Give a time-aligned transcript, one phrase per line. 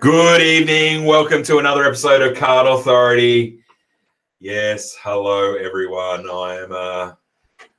[0.00, 1.06] Good evening.
[1.06, 3.58] Welcome to another episode of Card Authority.
[4.38, 6.30] Yes, hello everyone.
[6.30, 7.12] I am uh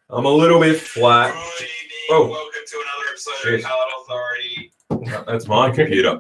[0.10, 1.34] I'm a little bit flat.
[1.34, 2.08] Good evening.
[2.10, 2.28] Oh.
[2.28, 3.60] Welcome to another episode Shit.
[3.60, 4.74] of Card Authority.
[5.28, 6.20] That's my computer.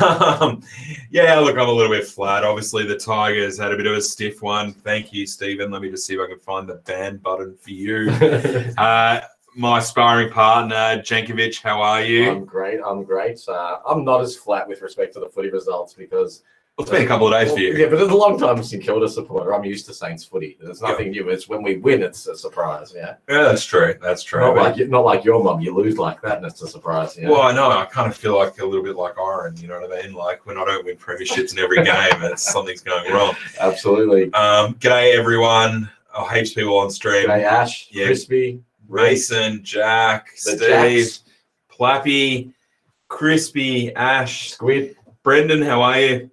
[0.04, 0.62] um,
[1.10, 2.44] yeah, look, I'm a little bit flat.
[2.44, 4.74] Obviously, the Tigers had a bit of a stiff one.
[4.74, 5.70] Thank you, Stephen.
[5.70, 8.10] Let me just see if I can find the ban button for you.
[8.76, 9.20] Uh,
[9.54, 12.30] my sparring partner, Jankovic, how are you?
[12.30, 12.80] I'm great.
[12.84, 13.40] I'm great.
[13.48, 16.42] Uh, I'm not as flat with respect to the footy results because
[16.78, 17.74] Well, it's been a couple of days for you.
[17.74, 19.52] Yeah, but it's a long time St Kilda supporter.
[19.54, 20.56] I'm used to Saints footy.
[20.60, 21.28] There's nothing new.
[21.30, 22.92] It's when we win, it's a surprise.
[22.94, 23.94] Yeah, Yeah, that's true.
[24.00, 24.40] That's true.
[24.40, 25.60] not like not like your mum.
[25.60, 27.18] You lose like that, and it's a surprise.
[27.20, 27.28] Yeah.
[27.30, 27.70] Well, I know.
[27.70, 29.56] I kind of feel like a little bit like Iron.
[29.58, 30.14] You know what I mean?
[30.14, 33.34] Like when I don't win premierships in every game, it's something's going wrong.
[33.58, 34.32] Absolutely.
[34.32, 35.90] Um, g'day everyone.
[36.14, 37.26] Oh, heaps people on stream.
[37.28, 37.88] G'day, Ash.
[37.90, 38.06] Yeah.
[38.06, 38.62] Crispy.
[38.90, 41.22] Mason, Jack, The Steve, Jacks.
[41.72, 42.52] Plappy,
[43.08, 44.96] Crispy, Ash, Squid.
[45.22, 45.62] Brendan.
[45.62, 46.30] How are you?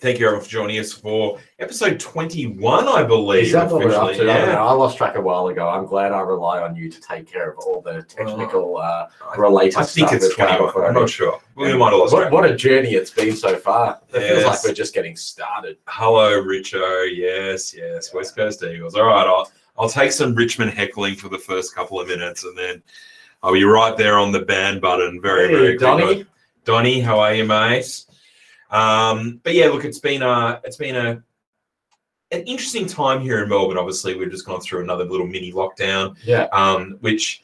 [0.00, 3.44] Thank you everyone for joining us for episode twenty-one, I believe.
[3.44, 4.14] Is that what we're up to?
[4.14, 4.52] I, don't know.
[4.52, 4.62] Yeah.
[4.62, 5.66] I lost track a while ago.
[5.66, 9.06] I'm glad I rely on you to take care of all the technical uh,
[9.38, 10.68] related I think stuff it's with Card twenty-one.
[10.68, 11.00] I'm Authority.
[11.00, 11.40] not sure.
[11.56, 12.32] We might have lost What, track.
[12.32, 13.98] what a journey it's been so far.
[14.10, 14.46] It feels Yes.
[14.46, 15.78] like we're just getting started.
[15.86, 17.08] Hello, Richo.
[17.10, 18.12] Yes, yes.
[18.12, 18.94] West Coast Eagles.
[18.96, 22.56] All right, I'll I'll take some Richmond heckling for the first couple of minutes, and
[22.56, 22.82] then
[23.42, 25.20] I'll be right there on the ban button.
[25.20, 26.04] Very, Hey, very Donny.
[26.04, 26.26] quickly.
[26.64, 28.04] Donny, how are you, mate?
[28.70, 31.22] Um, but yeah, look, it's been a it's been a
[32.32, 33.78] an interesting time here in Melbourne.
[33.78, 36.44] Obviously, we've just gone through another little mini lockdown, Yeah.
[36.52, 37.42] um, which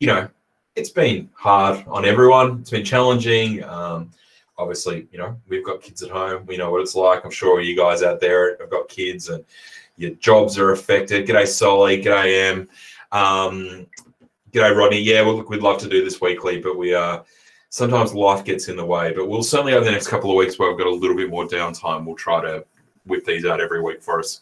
[0.00, 0.28] you know
[0.76, 2.58] it's been hard on everyone.
[2.60, 3.64] It's been challenging.
[3.64, 4.10] Um,
[4.58, 6.44] obviously, you know we've got kids at home.
[6.46, 7.24] We know what it's like.
[7.24, 9.44] I'm sure you guys out there have got kids and
[9.98, 11.26] your jobs are affected.
[11.26, 12.02] G'day, Solly.
[12.02, 12.68] G'day, Em.
[13.12, 13.86] Um,
[14.52, 15.00] g'day, Rodney.
[15.00, 17.24] Yeah, well, look, we'd love to do this weekly, but we are
[17.68, 19.12] sometimes life gets in the way.
[19.12, 21.28] But we'll certainly over the next couple of weeks where we've got a little bit
[21.28, 22.64] more downtime, we'll try to
[23.06, 24.40] whip these out every week for us.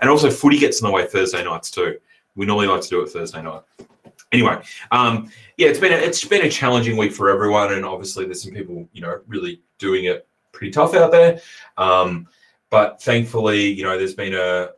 [0.00, 1.98] And also, footy gets in the way Thursday nights too.
[2.36, 3.62] We normally like to do it Thursday night.
[4.30, 8.26] Anyway, um, yeah, it's been a, it's been a challenging week for everyone, and obviously
[8.26, 11.40] there's some people you know really doing it pretty tough out there.
[11.78, 12.28] Um,
[12.70, 14.70] but thankfully, you know, there's been a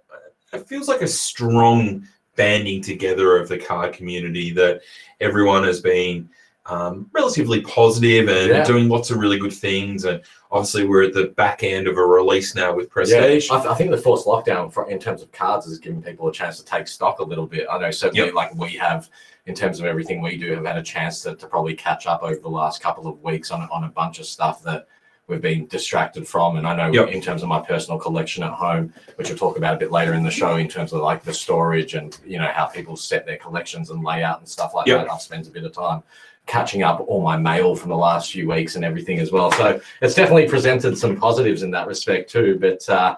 [0.53, 2.07] it feels like a strong
[2.37, 4.81] banding together of the card community that
[5.21, 6.29] everyone has been
[6.67, 8.65] um, relatively positive and Yeah.
[8.65, 10.05] doing lots of really good things.
[10.05, 10.21] And
[10.53, 13.49] obviously, we're at the back end of a release now with Prestige.
[13.51, 16.03] Yeah, I, th- I think the forced lockdown for, in terms of cards has given
[16.03, 17.67] people a chance to take stock a little bit.
[17.71, 18.35] I know certainly Yep.
[18.35, 19.09] like we have
[19.47, 22.23] in terms of everything we do have had a chance to, to probably catch up
[22.23, 24.87] over the last couple of weeks on, on a bunch of stuff that
[25.31, 26.57] we've been distracted from.
[26.57, 27.09] And I know Yep.
[27.13, 30.13] in terms of my personal collection at home, which we'll talk about a bit later
[30.15, 33.25] in the show in terms of like the storage and you know how people set
[33.25, 35.07] their collections and layout and stuff like Yep.
[35.07, 35.13] that.
[35.13, 36.03] I've spent a bit of time
[36.47, 39.53] catching up all my mail from the last few weeks and everything as well.
[39.53, 42.59] So it's definitely presented some positives in that respect too.
[42.61, 43.17] But uh,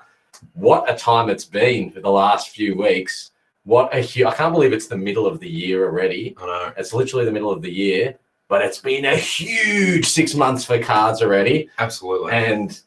[0.54, 3.30] what a time it's been for the last few weeks.
[3.64, 6.34] What a hu- I can't believe it's the middle of the year already.
[6.38, 6.72] I know.
[6.76, 8.18] It's literally the middle of the year,
[8.52, 11.70] but it's been a huge six months for cards already.
[11.78, 12.34] Absolutely.
[12.34, 12.78] And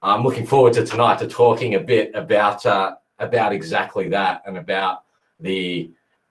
[0.00, 4.56] I'm looking forward to tonight to talking a bit about uh, about exactly that and
[4.56, 5.02] about
[5.40, 5.90] the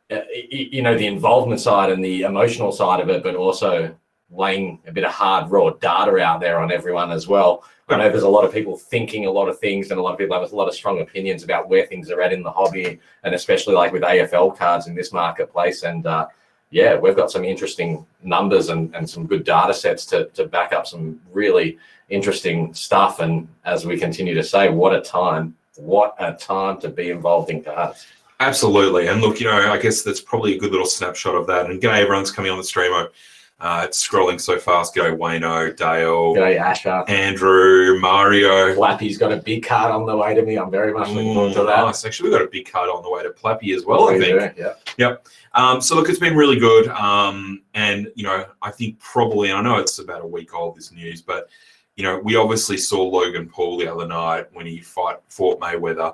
[0.09, 3.93] uh, you know the involvement side and the emotional side of it, but also
[4.29, 7.65] laying a bit of hard raw data out there on everyone as well.
[7.89, 10.13] I know there's a lot of people thinking a lot of things, and a lot
[10.13, 12.51] of people have a lot of strong opinions about where things are at in the
[12.51, 15.83] hobby, and especially like with AFL cards in this marketplace.
[15.83, 16.27] And uh,
[16.71, 20.73] yeah, we've got some interesting numbers and, and some good data sets to, to back
[20.73, 21.77] up some really
[22.09, 23.19] interesting stuff.
[23.19, 25.55] And as we continue to say, what a time!
[25.77, 28.07] What a time to be involved in cards.
[28.39, 29.07] Absolutely.
[29.07, 31.69] And look, you know, I guess that's probably a good little snapshot of that.
[31.69, 33.09] And g'day, everyone's coming on the streamo.
[33.57, 34.93] Uh, it's scrolling so fast.
[34.93, 37.05] Go Wayno, Dale, G'day, Asher.
[37.07, 38.75] Andrew, Mario.
[38.75, 40.57] Flappy's got a big card on the way to me.
[40.57, 41.85] I'm very much looking forward to that.
[41.85, 42.03] nice.
[42.03, 44.57] Actually, we've got a big card on the way to Plappy as well, I think.
[44.97, 45.15] Yeah.
[45.53, 46.89] Um, so look, it's been really good.
[46.89, 50.91] Um, and you know, I think probably I know it's about a week old this
[50.91, 51.49] news, but
[51.95, 56.13] you know, we obviously saw Logan Paul the other night when he fight fought Mayweather.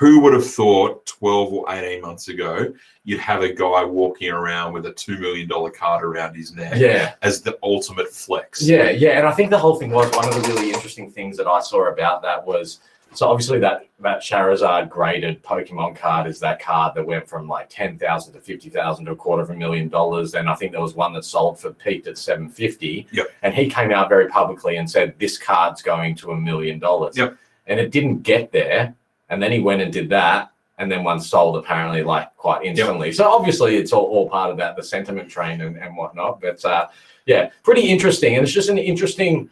[0.00, 2.72] Who would have thought 12 or 18 months ago
[3.04, 6.74] you'd have a guy walking around with a two million dollar card around his neck
[6.76, 7.14] Yeah.
[7.22, 8.62] as the ultimate flex?
[8.62, 11.36] Yeah, yeah, and I think the whole thing was one of the really interesting things
[11.36, 12.80] that I saw about that was
[13.12, 17.68] so obviously that that Charizard graded Pokemon card is that card that went from like
[17.68, 20.34] ten thousand to fifty thousand to a quarter of a million dollars.
[20.34, 23.08] And I think there was one that sold for peaked at seven fifty.
[23.12, 23.26] Yep.
[23.42, 27.18] And he came out very publicly and said this card's going to a million dollars.
[27.18, 27.36] Yep.
[27.66, 28.94] And it didn't get there,
[29.30, 30.50] and then he went and did that.
[30.78, 33.12] And then one sold apparently like quite instantly.
[33.12, 36.40] So obviously it's all, all part of that, the sentiment train and, and whatnot.
[36.40, 36.88] But uh,
[37.26, 38.36] yeah, pretty interesting.
[38.36, 39.50] And it's just an interesting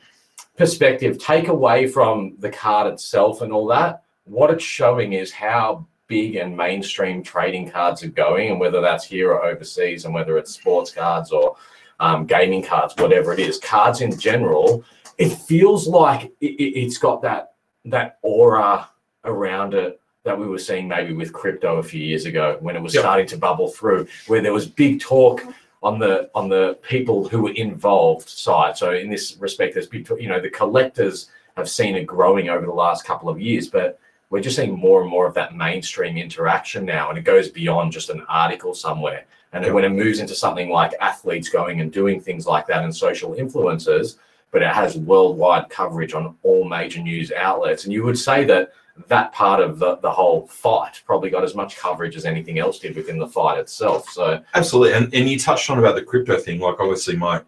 [0.57, 5.87] perspective, take away from the card itself and all that, what it's showing is how
[6.07, 10.39] big and mainstream trading cards are going, and whether that's here or overseas, and whether
[10.39, 11.57] it's sports cards or
[12.01, 14.85] um, gaming cards, whatever it is, cards in general,
[15.19, 17.53] it feels like it, it, it's got that
[17.85, 18.89] that aura
[19.29, 22.83] around it that we were seeing maybe with crypto a few years ago when it
[22.83, 23.03] was Yep.
[23.03, 25.43] starting to bubble through, where there was big talk
[25.83, 28.77] on the on the people who were involved side.
[28.77, 32.67] So in this respect, there's big, you know, the collectors have seen it growing over
[32.67, 33.99] the last couple of years, but
[34.31, 37.93] we're just seeing more and more of that mainstream interaction now, and it goes beyond
[37.93, 39.25] just an article somewhere.
[39.53, 39.73] And Yep.
[39.75, 43.35] when it moves into something like athletes going and doing things like that and social
[43.35, 44.17] influencers,
[44.51, 47.85] but it has worldwide coverage on all major news outlets.
[47.85, 48.73] And you would say that
[49.06, 52.79] that part of the, the whole fight probably got as much coverage as anything else
[52.79, 54.09] did within the fight itself.
[54.11, 56.61] So Absolutely, and and you touched on about the crypto thing.
[56.61, 57.41] Like obviously, my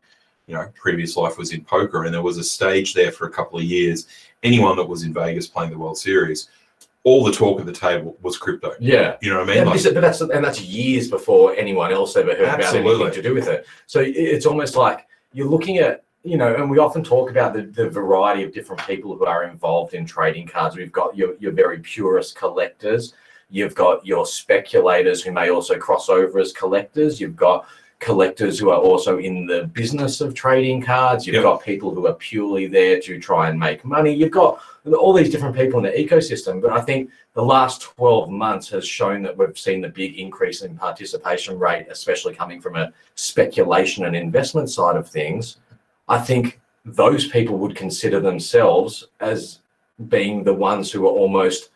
[0.46, 3.30] you know previous life was in poker, and there was a stage there for a
[3.30, 4.06] couple of years.
[4.42, 6.48] Anyone that was in Vegas playing the World Series,
[7.04, 8.72] all the talk at the table was crypto.
[8.78, 9.16] yeah.
[9.20, 9.72] You know what I Yeah, mean?
[9.74, 13.06] Like, but that's and that's years before anyone else ever heard about Absolutely.
[13.06, 13.66] anything to do with it.
[13.86, 17.62] So it's almost like you're looking at you know, and we often talk about the,
[17.62, 20.76] the variety of different people who are involved in trading cards.
[20.76, 23.14] We've got your your very purist collectors.
[23.48, 27.20] You've got your speculators who may also cross over as collectors.
[27.20, 27.66] You've got
[27.98, 31.26] collectors who are also in the business of trading cards.
[31.26, 31.42] You've Yep.
[31.42, 34.12] got people who are purely there to try and make money.
[34.12, 34.60] You've got
[34.98, 36.62] all these different people in the ecosystem.
[36.62, 40.62] But I think the last 12 months has shown that we've seen the big increase
[40.62, 45.58] in participation rate, especially coming from a speculation and investment side of things.
[46.10, 49.60] I think those people would consider themselves as
[50.08, 51.70] being the ones who are almost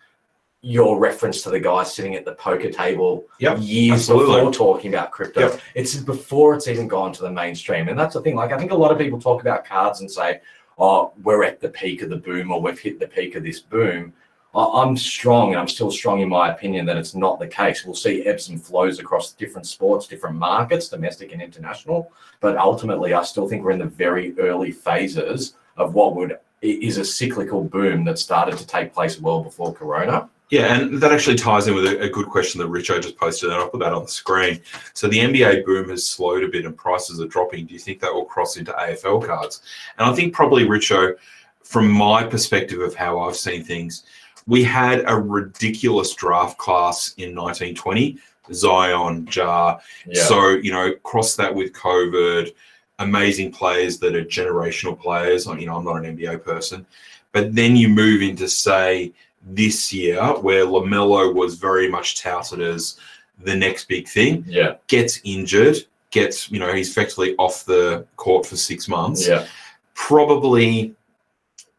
[0.60, 4.36] your reference to the guy sitting at the poker table Yep, years absolutely.
[4.36, 5.40] before talking about crypto.
[5.40, 5.60] Yep.
[5.74, 7.88] It's before it's even gone to the mainstream.
[7.88, 8.34] And that's the thing.
[8.34, 10.40] Like, I think a lot of people talk about cards and say,
[10.78, 13.60] oh, we're at the peak of the boom or we've hit the peak of this
[13.60, 14.14] boom.
[14.54, 17.84] I'm strong and I'm still strong in my opinion that it's not the case.
[17.84, 22.12] We'll see ebbs and flows across different sports, different markets, domestic and international.
[22.40, 26.98] But ultimately, I still think we're in the very early phases of what would is
[26.98, 30.30] a cyclical boom that started to take place well before Corona.
[30.50, 33.50] Yeah, and that actually ties in with a, a good question that Richo just posted,
[33.50, 34.60] and I'll put that on the screen.
[34.92, 37.66] So the NBA boom has slowed a bit and prices are dropping.
[37.66, 39.62] Do you think that will cross into AFL cards?
[39.98, 41.14] And I think probably Richo,
[41.62, 44.04] from my perspective of how I've seen things,
[44.46, 48.18] we had a ridiculous draft class in 1920,
[48.52, 49.78] Zion, Ja.
[50.12, 52.52] So, you know, cross that with COVID,
[52.98, 55.46] amazing players that are generational players.
[55.46, 56.86] You know, I'm not an NBA person.
[57.32, 59.12] But then you move into, say,
[59.46, 62.98] this year where LaMelo was very much touted as
[63.42, 65.76] the next big thing, yeah, gets injured,
[66.10, 69.26] gets, you know, he's effectively off the court for six months.
[69.26, 69.46] yeah,
[69.94, 70.94] Probably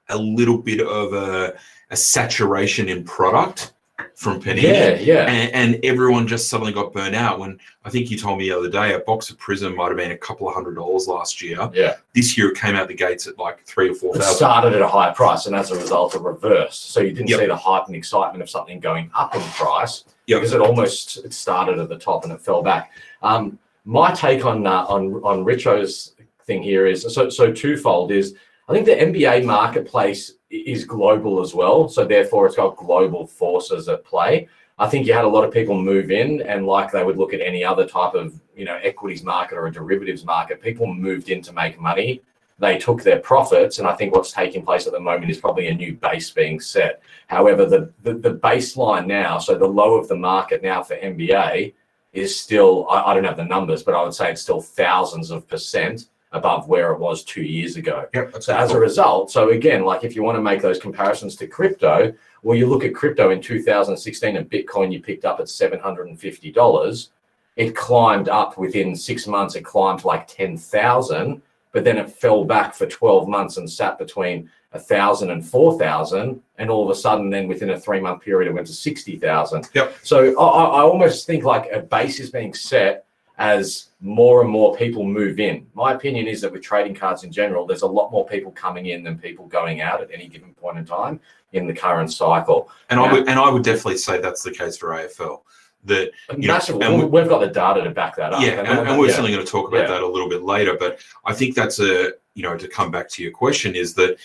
[0.09, 1.56] a little bit of a,
[1.91, 3.73] a saturation in product
[4.15, 5.25] from Panini yeah, yeah.
[5.29, 8.57] and, and everyone just suddenly got burnt out when I think you told me the
[8.57, 11.41] other day a box of Prism might have been a couple of hundred dollars last
[11.41, 11.69] year.
[11.73, 14.35] Yeah, This year it came out the gates at like three or four thousand.
[14.35, 16.91] started at a high price, and as a result, it reversed.
[16.91, 17.39] So you didn't Yep.
[17.39, 20.39] see the hype and excitement of something going up in price Yep.
[20.41, 22.91] because it almost it started at the top and it fell back.
[23.21, 26.15] Um, my take on uh, on on Richo's
[26.45, 28.11] thing here is so so twofold.
[28.11, 28.35] Is
[28.69, 33.90] I think the NBA marketplace is global as well, so therefore it's got global forces
[33.90, 34.47] at play.
[34.78, 37.33] I think you had a lot of people move in, and like they would look
[37.33, 41.30] at any other type of you know equities market or a derivatives market, people moved
[41.30, 42.21] in to make money.
[42.57, 45.68] They took their profits, and I think what's taking place at the moment is probably
[45.68, 47.02] a new base being set.
[47.28, 51.73] However, the, the, the baseline now, so the low of the market now for NBA
[52.14, 55.31] is still, I, I don't have the numbers, but I would say it's still thousands
[55.31, 58.07] of percent above where it was two years ago.
[58.13, 61.35] Yep, So as a result, so again, like if you want to make those comparisons
[61.37, 62.13] to crypto,
[62.44, 67.09] well, you look at crypto in 2016 and Bitcoin you picked up at $750.
[67.56, 72.44] It climbed up within six months, it climbed to like 10,000, but then it fell
[72.44, 76.89] back for 12 months and sat between a thousand and four thousand, and all of
[76.89, 79.69] a sudden, then within a three month period, it went to 60,000.
[79.73, 79.95] Yep.
[80.04, 83.05] So I, I I almost think like a base is being set
[83.37, 85.65] as more and more people move in.
[85.73, 88.87] My opinion is that with trading cards in general, there's a lot more people coming
[88.87, 91.19] in than people going out at any given point in time
[91.54, 92.69] in the current cycle.
[92.89, 95.42] and I would and I would definitely say that's the case for AFL.
[95.85, 98.42] That You know, and we- we've got the data to back that up.
[98.42, 99.11] yeah, and, and we're yeah.
[99.11, 99.87] certainly going to talk about Yeah.
[99.95, 100.75] that a little bit later.
[100.80, 104.18] But I think that's a you know to come back to your question is that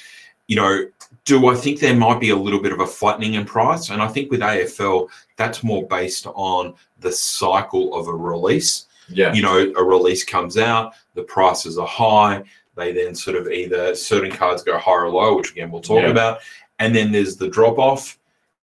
[0.47, 0.87] you know
[1.25, 3.91] do I think there might be a little bit of a flattening in price?
[3.91, 8.87] And I think with AFL that's more based on the cycle of a release.
[9.11, 9.33] Yeah.
[9.33, 12.43] you know, a release comes out, the prices are high,
[12.77, 16.03] They then sort of either certain cards go higher or lower, which again we'll talk
[16.03, 16.11] Yeah.
[16.11, 16.39] about,
[16.79, 18.17] and then there's the drop off,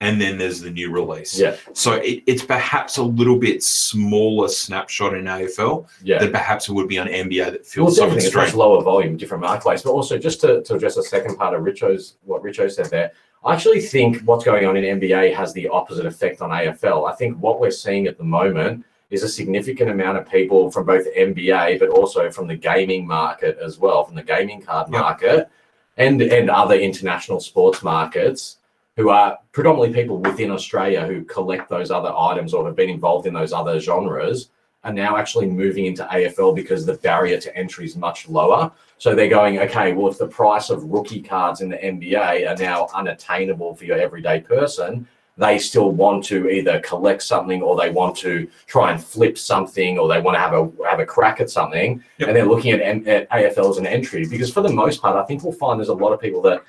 [0.02, 1.40] and then there's the new release.
[1.40, 6.20] Yeah, So it, it's perhaps a little bit smaller snapshot in AFL yeah.
[6.20, 8.60] than perhaps it would be on NBA that Well, feels so definitely, it's much extreme.
[8.60, 9.82] lower volume, different marketplace.
[9.82, 13.14] But also, just to, to address the second part of Richo's, what Richo said there,
[13.46, 17.10] I actually think what's going on in NBA has the opposite effect on AFL.
[17.10, 20.86] I think what we're seeing at the moment is a significant amount of people from
[20.86, 25.02] both NBA, but also from the gaming market as well, from the gaming card Yep.
[25.02, 25.50] market
[25.98, 28.58] and, and other international sports markets
[28.96, 33.28] who are predominantly people within Australia who collect those other items or have been involved
[33.28, 34.50] in those other genres
[34.84, 38.72] are now actually moving into AFL because the barrier to entry is much lower.
[38.98, 42.58] So they're going, okay, well, if the price of rookie cards in the NBA are
[42.62, 47.90] now unattainable for your everyday person, they still want to either collect something or they
[47.90, 51.42] want to try and flip something or they want to have a have a crack
[51.42, 52.04] at something.
[52.20, 52.28] Yep.
[52.28, 55.26] And they're looking at, at AFL as an entry because for the most part, I
[55.26, 56.64] think we'll find there's a lot of people that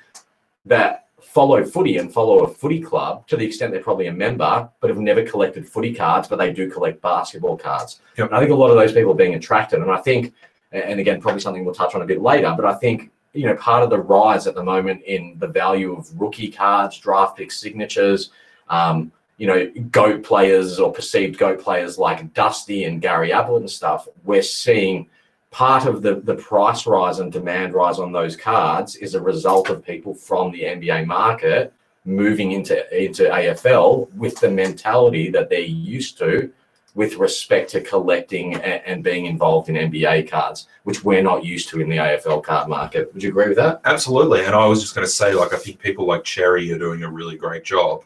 [0.65, 1.05] that
[1.35, 4.89] follow footy and follow a footy club to the extent they're probably a member, but
[4.89, 7.99] have never collected footy cards, but they do collect basketball cards.
[8.17, 8.27] Yep.
[8.27, 9.81] And I think a lot of those people are being attracted.
[9.81, 10.33] And I think,
[10.71, 13.55] and again, probably something we'll touch on a bit later, but I think, you know,
[13.55, 17.51] part of the rise at the moment in the value of rookie cards, draft pick
[17.51, 18.31] signatures,
[18.69, 23.69] um, you know, GOAT players or perceived GOAT players like Dusty and Gary Ablett and
[23.69, 25.09] stuff, we're seeing
[25.51, 29.69] part of the, the price rise and demand rise on those cards is a result
[29.69, 31.73] of people from the NBA market
[32.05, 36.51] moving into into AFL with the mentality that they're used to
[36.93, 41.67] with respect to collecting and, and being involved in NBA cards, which we're not used
[41.69, 43.13] to in the AFL card market.
[43.13, 43.81] Would you agree with that?
[43.83, 44.45] Absolutely.
[44.45, 47.03] And I was just going to say, like, I think people like Cherry are doing
[47.03, 48.03] a really great job.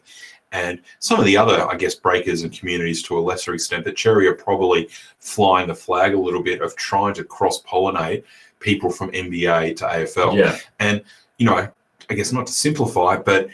[0.52, 3.96] And some of the other, I guess, breakers and communities to a lesser extent, but
[3.96, 4.88] Cherry are probably
[5.18, 8.24] flying the flag a little bit of trying to cross pollinate
[8.58, 10.36] people from NBA to AFL.
[10.36, 10.58] Yeah.
[10.80, 11.02] And,
[11.38, 11.68] you know,
[12.08, 13.48] I guess not to simplify, but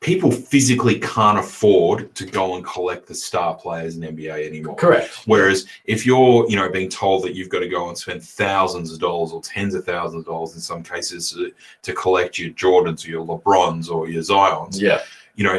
[0.00, 4.76] people physically can't afford to go and collect the star players in NBA anymore.
[4.76, 5.10] Correct.
[5.24, 8.92] Whereas if you're, you know, being told that you've got to go and spend thousands
[8.92, 11.52] of dollars or tens of thousands of dollars in some cases to,
[11.82, 15.00] to collect your Jordans or your LeBrons or your Zions, Yeah.
[15.36, 15.58] you know,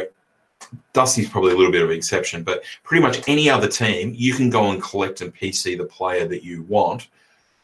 [0.92, 4.34] Dusty's probably a little bit of an exception, but pretty much any other team, you
[4.34, 7.08] can go and collect and PC the player that you want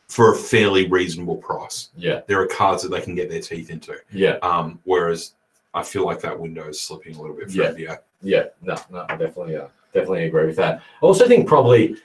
[0.08, 1.88] for a fairly reasonable price.
[1.96, 2.20] Yeah.
[2.26, 3.96] There are cards that they can get their teeth into.
[4.12, 4.36] Yeah.
[4.42, 5.32] Um, whereas
[5.72, 7.96] I feel like that window is slipping a little bit for Yeah.
[8.22, 10.76] Yeah, no, no, I definitely, uh, definitely agree with that.
[10.78, 11.96] I also think probably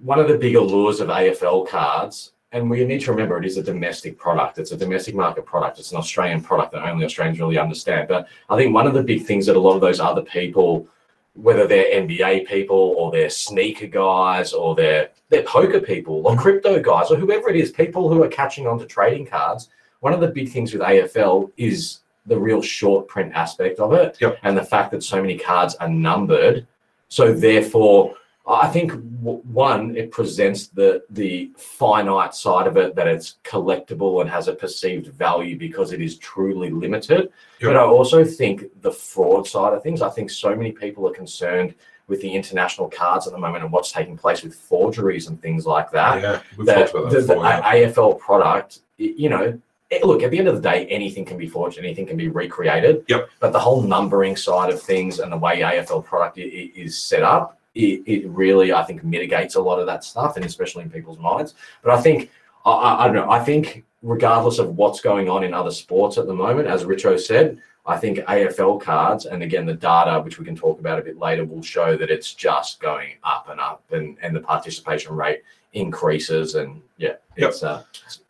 [0.00, 3.56] one of the bigger lures of AFL cards, and we need to remember it is
[3.56, 4.58] a domestic product.
[4.58, 5.80] It's a domestic market product.
[5.80, 8.06] It's an Australian product that only Australians really understand.
[8.06, 10.86] But I think one of the big things that a lot of those other people,
[11.34, 16.80] whether they're NBA people or they're sneaker guys or they're they're poker people or crypto
[16.80, 19.68] guys or whoever it is, people who are catching on to trading cards,
[19.98, 24.16] one of the big things with AFL is the real short print aspect of it
[24.20, 24.38] Yep.
[24.44, 26.68] and the fact that so many cards are numbered.
[27.08, 28.14] So therefore,
[28.46, 34.20] I think w- one, it presents the the finite side of it that it's collectible
[34.20, 37.30] and has a perceived value because it is truly limited.
[37.60, 37.62] Yep.
[37.62, 40.02] But I also think the fraud side of things.
[40.02, 41.74] I think so many people are concerned
[42.06, 45.64] with the international cards at the moment and what's taking place with forgeries and things
[45.64, 47.72] like that yeah, we've the, talked about that the- the yeah.
[47.72, 49.58] AFL product, you know,
[49.90, 52.28] eh, look, at the end of the day, anything can be forged, anything can be
[52.28, 53.04] recreated.
[53.08, 53.30] Yep.
[53.40, 57.58] But the whole numbering side of things and the way AFL product is set up,
[57.74, 61.18] it, it really, I think, mitigates a lot of that stuff, and especially in people's
[61.18, 61.54] minds.
[61.82, 62.30] But I think,
[62.64, 66.18] I, I, I don't know, I think regardless of what's going on in other sports
[66.18, 70.38] at the moment, as Richo said, I think AFL cards, and again, the data, which
[70.38, 73.60] we can talk about a bit later, will show that it's just going up and
[73.60, 75.42] up, and, and the participation rate
[75.74, 76.54] increases.
[76.54, 77.48] And yeah, Yep.
[77.50, 77.82] it's uh,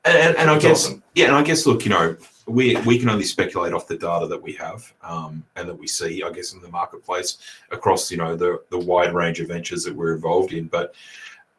[0.04, 1.02] and, and, and I guess awesome.
[1.14, 4.26] yeah, and I guess look, you know, we we can only speculate off the data
[4.26, 7.38] that we have um, and that we see, I guess, in the marketplace
[7.70, 10.66] across you know the the wide range of ventures that we're involved in.
[10.66, 10.94] But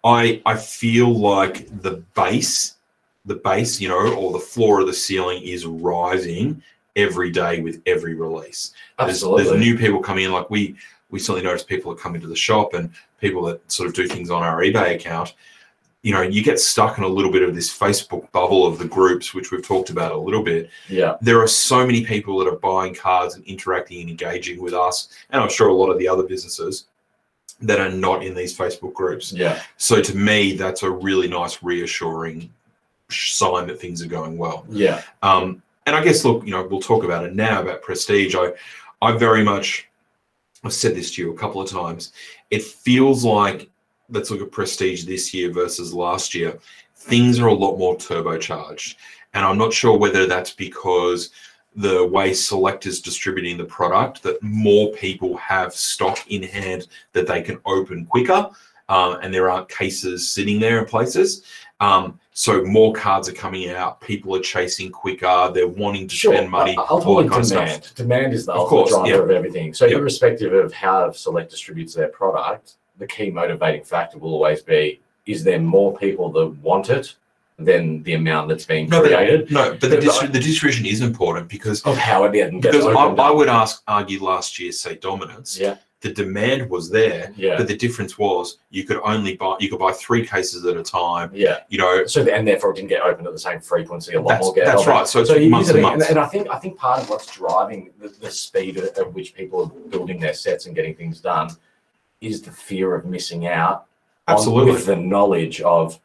[0.03, 2.75] I I feel like the base,
[3.25, 6.61] the base, you know, or the floor of the ceiling is rising
[6.95, 8.73] every day with every release.
[8.97, 9.43] There's, absolutely.
[9.43, 10.31] there's new people coming in.
[10.31, 10.75] Like we
[11.09, 14.07] we certainly notice people that come into the shop and people that sort of do
[14.07, 15.33] things on our eBay account.
[16.05, 18.85] You know, you get stuck in a little bit of this Facebook bubble of the
[18.85, 20.69] groups, which we've talked about a little bit.
[20.87, 24.75] yeah, There are so many people that are buying cards and interacting and engaging with
[24.75, 26.85] us, and I'm sure a lot of the other businesses
[27.59, 29.33] that are not in these Facebook groups.
[29.33, 32.53] yeah, So to me, that's a really nice, reassuring
[33.09, 34.63] sign that things are going well.
[34.69, 38.35] yeah, Um, and I guess, look, you know, we'll talk about it now about prestige.
[38.35, 38.51] I,
[39.01, 39.87] I very much,
[40.63, 42.13] I've said this to you a couple of times.
[42.51, 43.69] It feels like,
[44.09, 46.57] let's look at prestige this year versus last year.
[46.95, 48.95] Things are a lot more turbocharged.
[49.33, 51.31] and I'm not sure whether that's because
[51.75, 57.27] the way Select is distributing the product that more people have stock in hand that
[57.27, 58.49] they can open quicker,
[58.87, 61.43] um, and there aren't cases sitting there in places.
[61.81, 63.99] Um, so more cards are coming out.
[63.99, 65.51] People are chasing quicker.
[65.53, 66.71] They're wanting to spend money.
[66.71, 67.83] u- all Ultimately, of demand.
[67.83, 67.95] stuff.
[67.95, 69.15] Demand is the Of ultimate course, driver yeah.
[69.23, 69.73] of everything.
[69.73, 69.97] So, Yeah.
[69.97, 75.43] irrespective of how Select distributes their product, the key motivating factor will always be: is
[75.43, 77.15] there more people that want it
[77.57, 79.51] than the amount that's being No, but- created?
[79.51, 82.91] No, but the, distri- the distribution is important because Of how it gets because I,
[82.91, 85.57] I would ask argue last year say dominance.
[85.57, 89.69] Yeah, The demand was there, yeah, but the difference was you could only buy you
[89.69, 91.31] could buy three cases at a time.
[91.33, 91.59] yeah.
[91.69, 94.13] You know, So and therefore it didn't get opened at the same frequency.
[94.15, 95.07] A lot that's, more get that's right.
[95.07, 96.09] So So months and and, months.
[96.09, 99.33] and I think I think part of what's driving the, the speed at, at which
[99.33, 101.49] people are building their sets and getting things done
[102.21, 103.85] is the fear of missing out.
[104.27, 105.99] on- with the knowledge of,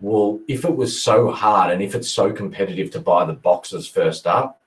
[0.00, 3.86] well, if it was so hard and if it's so competitive to buy the boxes
[3.86, 4.60] first up,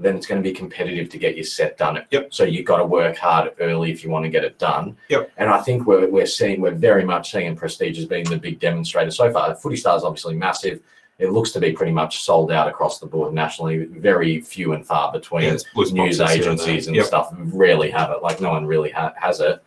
[0.00, 2.02] then it's going to be competitive to get your set done.
[2.12, 2.32] Yep.
[2.32, 4.96] So you've got to work hard early if you want to get it done.
[5.08, 5.32] Yep.
[5.36, 8.60] And I think we're, we're seeing, we're very much seeing Prestige as being the big
[8.60, 9.52] demonstrator so far.
[9.56, 10.80] Footy Star is obviously massive.
[11.18, 13.86] It looks to be pretty much sold out across the board nationally.
[13.86, 17.06] Very few and far between Yeah, news boxes here and agencies and Yep.
[17.06, 18.22] stuff rarely have it.
[18.22, 19.60] Like no one really ha- has it.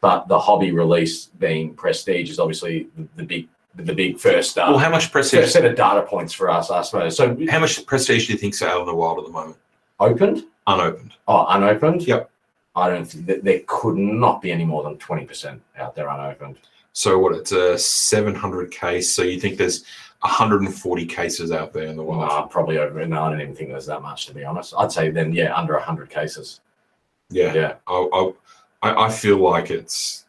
[0.00, 4.66] But the hobby release being Prestige is obviously the, the big the big first uh,
[4.68, 5.50] Well, how much prestige?
[5.50, 7.14] set of data points for us, I suppose.
[7.16, 9.56] So How much prestige do you think's out in the wild at the moment?
[10.00, 11.12] opened, Unopened.
[11.28, 12.06] oh unopened.
[12.06, 12.30] Yep.
[12.74, 16.08] I don't think that there could not be any more than twenty percent out there
[16.08, 16.58] unopened.
[16.94, 17.34] So what?
[17.36, 19.12] It's a 700 case.
[19.12, 19.84] So you think there's
[20.20, 22.20] 140 cases out there in the wild?
[22.22, 23.04] nah, probably over.
[23.06, 24.72] No, I don't even think there's that much to be honest.
[24.78, 26.60] I'd say then yeah, under hundred cases.
[27.30, 27.52] yeah.
[27.52, 27.74] Yeah.
[27.86, 28.32] I, I
[28.82, 30.24] I feel like it's.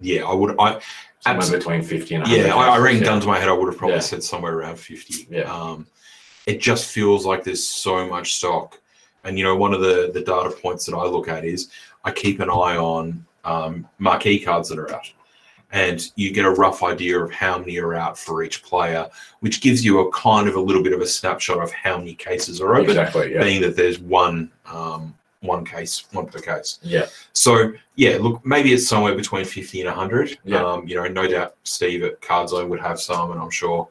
[0.00, 0.56] Yeah, I would.
[0.58, 0.80] I
[1.20, 3.06] Somewhere between fifty and 100 Yeah, I, I reckon yeah.
[3.06, 4.00] gun to my head, I would have probably Yeah.
[4.02, 5.26] said somewhere around 50.
[5.30, 5.42] Yeah.
[5.50, 5.86] Um,
[6.46, 8.78] it just feels like there's so much stock.
[9.24, 11.70] And, you know, one of the, the data points that I look at is
[12.04, 15.10] I keep an eye on um, marquee cards that are out.
[15.72, 19.08] And you get a rough idea of how many are out for each player,
[19.40, 22.14] which gives you a kind of a little bit of a snapshot of how many
[22.14, 23.32] cases are open, Exactly.
[23.32, 23.42] Yeah.
[23.42, 26.78] being that there's one um, one case, one per case.
[26.82, 27.06] Yeah.
[27.32, 30.38] So yeah, look, maybe it's somewhere between fifty and hundred.
[30.44, 30.64] Yeah.
[30.64, 33.88] Um, you know, no doubt Steve at Card Zone would have some, and I'm sure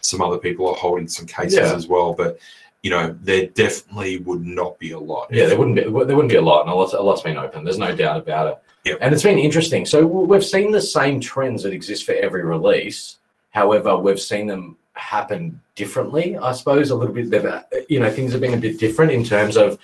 [0.00, 1.74] some other people are holding some cases Yeah.
[1.74, 2.12] as well.
[2.14, 2.38] But
[2.82, 5.28] you know, there definitely would not be a lot.
[5.32, 7.38] Yeah, there wouldn't be there wouldn't be a lot, and a lot's, a lot's been
[7.38, 7.64] open.
[7.64, 8.58] There's no doubt about it.
[8.84, 8.94] Yeah.
[9.00, 9.86] And it's been interesting.
[9.86, 13.16] So we've seen the same trends that exist for every release.
[13.50, 16.36] However, we've seen them happen differently.
[16.36, 17.30] I suppose a little bit.
[17.30, 17.46] They've,
[17.88, 19.78] You know, things have been a bit different in terms of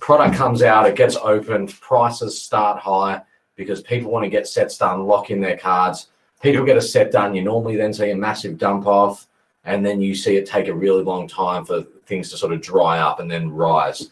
[0.00, 3.22] product comes out, it gets opened, prices start high
[3.56, 6.08] because people want to get sets done, lock in their cards.
[6.42, 7.34] People get a set done.
[7.34, 9.26] You normally then see a massive dump off,
[9.64, 12.60] and then you see it take a really long time for things to sort of
[12.60, 14.10] dry up and then rise.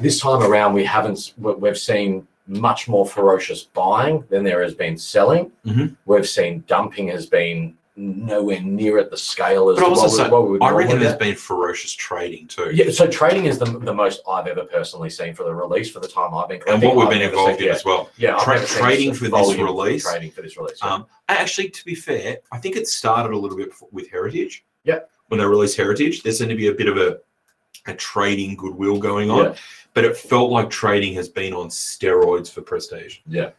[0.00, 1.32] This time around, we haven't.
[1.38, 5.52] we- We've seen much more ferocious buying than there has been selling.
[5.64, 5.96] Mhm.
[6.04, 10.26] We've seen dumping has been nowhere near at the scale as But to also what,
[10.26, 12.70] we- what we would I reckon there's been ferocious trading too.
[12.72, 16.00] Yeah, so trading is the, the most I've ever personally seen for the release for
[16.00, 18.10] the time I've been And what we've I've been involved seen- in yeah, as well.
[18.16, 20.78] Yeah, Tra- trading for this release, Trading for this release.
[20.82, 20.94] yeah.
[20.94, 24.64] Um, actually, to be fair, I think it started a little bit with Heritage.
[24.84, 25.00] Yeah.
[25.28, 27.18] When they released Heritage, there seemed to be a bit of a,
[27.86, 29.54] a trading goodwill going on, Yeah.
[29.94, 33.18] but it felt like trading has been on steroids for Prestige.
[33.28, 33.50] Yeah.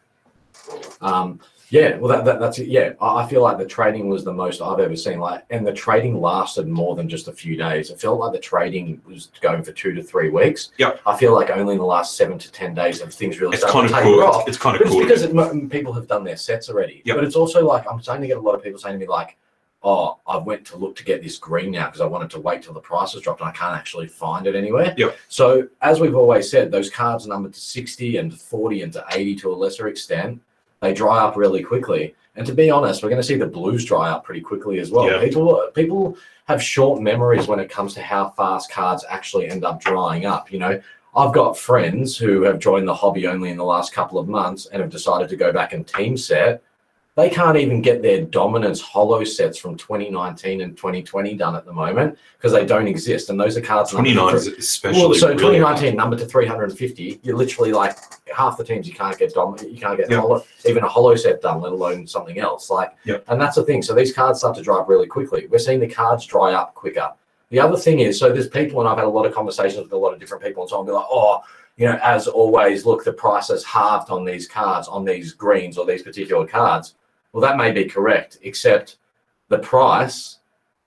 [1.00, 1.40] Um,
[1.72, 2.68] yeah, well, that, that that's it.
[2.68, 5.18] Yeah, I I feel like the trading was the most I've ever seen.
[5.18, 7.88] Like, and the trading lasted more than just a few days.
[7.90, 10.72] It felt like the trading was going for two to three weeks.
[10.76, 11.00] Yep.
[11.06, 13.66] I feel like only in the last seven to ten days have things really It's
[13.66, 14.22] started kind to of cool.
[14.22, 14.40] off.
[14.46, 15.32] It's, it's kind But of it's cool.
[15.32, 17.00] because it, people have done their sets already.
[17.06, 17.16] Yep.
[17.16, 19.06] But it's also like I'm starting to get a lot of people saying to me
[19.08, 19.38] like,
[19.82, 22.62] "Oh, I went to look to get this green now because I wanted to wait
[22.62, 25.16] till the prices dropped and I can't actually find it anywhere." Yep.
[25.28, 28.92] So as we've always said, those cards are numbered to 60 and to 40 and
[28.92, 30.38] to 80 to a lesser extent,
[30.82, 32.14] they dry up really quickly.
[32.34, 34.90] And to be honest, we're going to see the blues dry up pretty quickly as
[34.90, 35.10] well.
[35.10, 35.20] Yeah.
[35.20, 39.80] People people have short memories when it comes to how fast cards actually end up
[39.80, 40.52] drying up.
[40.52, 40.82] You know,
[41.14, 44.66] I've got friends who have joined the hobby only in the last couple of months
[44.66, 46.62] and have decided to go back and team set.
[47.14, 51.72] They can't even get their dominance holo sets from 2019 and 2020 done at the
[51.72, 53.28] moment because they don't exist.
[53.28, 53.92] And those are cards.
[53.92, 55.02] numbered 29 is especially.
[55.02, 57.20] well, so really 2019 number to 350.
[57.22, 57.98] You're literally like
[58.34, 60.20] half the teams you can't get dom- you can't get Yep.
[60.20, 62.70] holo, even a holo set done, let alone something else.
[62.70, 63.24] Like, Yep.
[63.28, 63.82] and that's the thing.
[63.82, 65.46] So these cards start to dry up really quickly.
[65.50, 67.12] We're seeing the cards dry up quicker.
[67.50, 69.92] The other thing is, so there's people, and I've had a lot of conversations with
[69.92, 71.40] a lot of different people, and so I'll be like, oh,
[71.76, 75.76] you know, as always, look, the price has halved on these cards, on these greens
[75.76, 76.94] or these particular cards.
[77.32, 78.96] Well, that may be correct, except
[79.48, 80.38] the price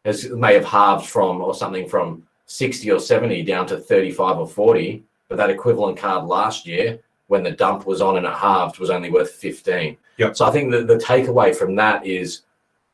[0.03, 4.47] has may have halved from or something from 60 or 70 down to 35 or
[4.47, 8.77] 40, but that equivalent card last year, when the dump was on and it halved,
[8.77, 9.97] was only worth 15.
[10.17, 10.37] Yep.
[10.37, 12.41] So I think that the takeaway from that is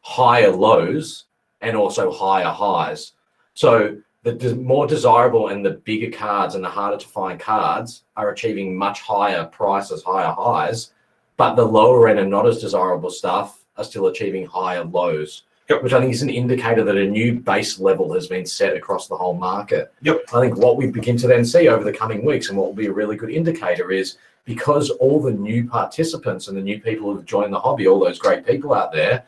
[0.02, 1.26] higher lows
[1.60, 3.14] and also higher highs.
[3.54, 8.04] So the des- more desirable and the bigger cards and the harder to find cards
[8.16, 10.94] are achieving much higher prices, higher highs,
[11.42, 15.42] but the lower end and not as desirable stuff are still achieving higher lows.
[15.72, 15.82] Yep.
[15.82, 19.08] Which I think is an indicator that a new base level has been set across
[19.08, 19.92] the whole market.
[20.04, 20.26] Yep.
[20.36, 22.76] I think what we begin to then see over the coming weeks and what will
[22.76, 27.12] be a really good indicator is because all the new participants and the new people
[27.12, 29.24] who've joined the hobby, all those great people out there,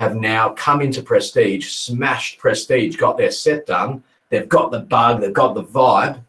[0.00, 4.02] have now come into prestige, smashed prestige, got their set done.
[4.30, 6.22] They've got the bug, they've got the vibe.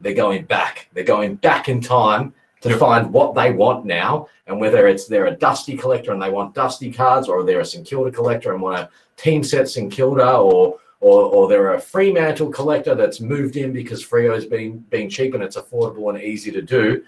[0.00, 0.88] They're going back.
[0.94, 2.78] They're going back in time to Yep.
[2.78, 4.28] find what they want now.
[4.46, 7.64] And whether it's they're a dusty collector and they want dusty cards, or they're a
[7.64, 11.80] St Kilda collector and want a team set St Kilda, or or, or they're a
[11.80, 16.50] Fremantle collector that's moved in because Freo's being being cheap and it's affordable and easy
[16.52, 17.02] to do.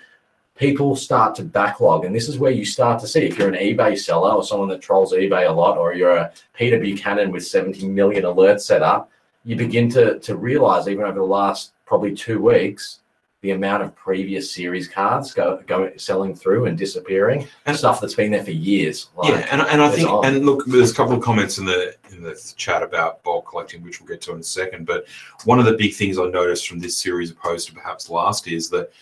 [0.56, 3.54] People start to backlog, and this is where you start to see if you're an
[3.54, 7.46] eBay seller or someone that trolls eBay a lot, or you're a Peter Buchanan with
[7.46, 9.10] 70 million alerts set up,
[9.44, 13.00] you begin to to realize even over the last probably two weeks
[13.42, 18.14] the amount of previous series cards go, go selling through and disappearing And- stuff that's
[18.14, 19.08] been there for years.
[19.16, 20.24] Like, yeah, and, and I think, on.
[20.24, 23.82] and look, there's a couple of comments in the in the chat about bulk collecting,
[23.82, 24.86] which we'll get to in a second.
[24.86, 25.06] But
[25.44, 28.68] one of the big things I noticed from this series, opposed to perhaps last, is
[28.70, 28.92] that,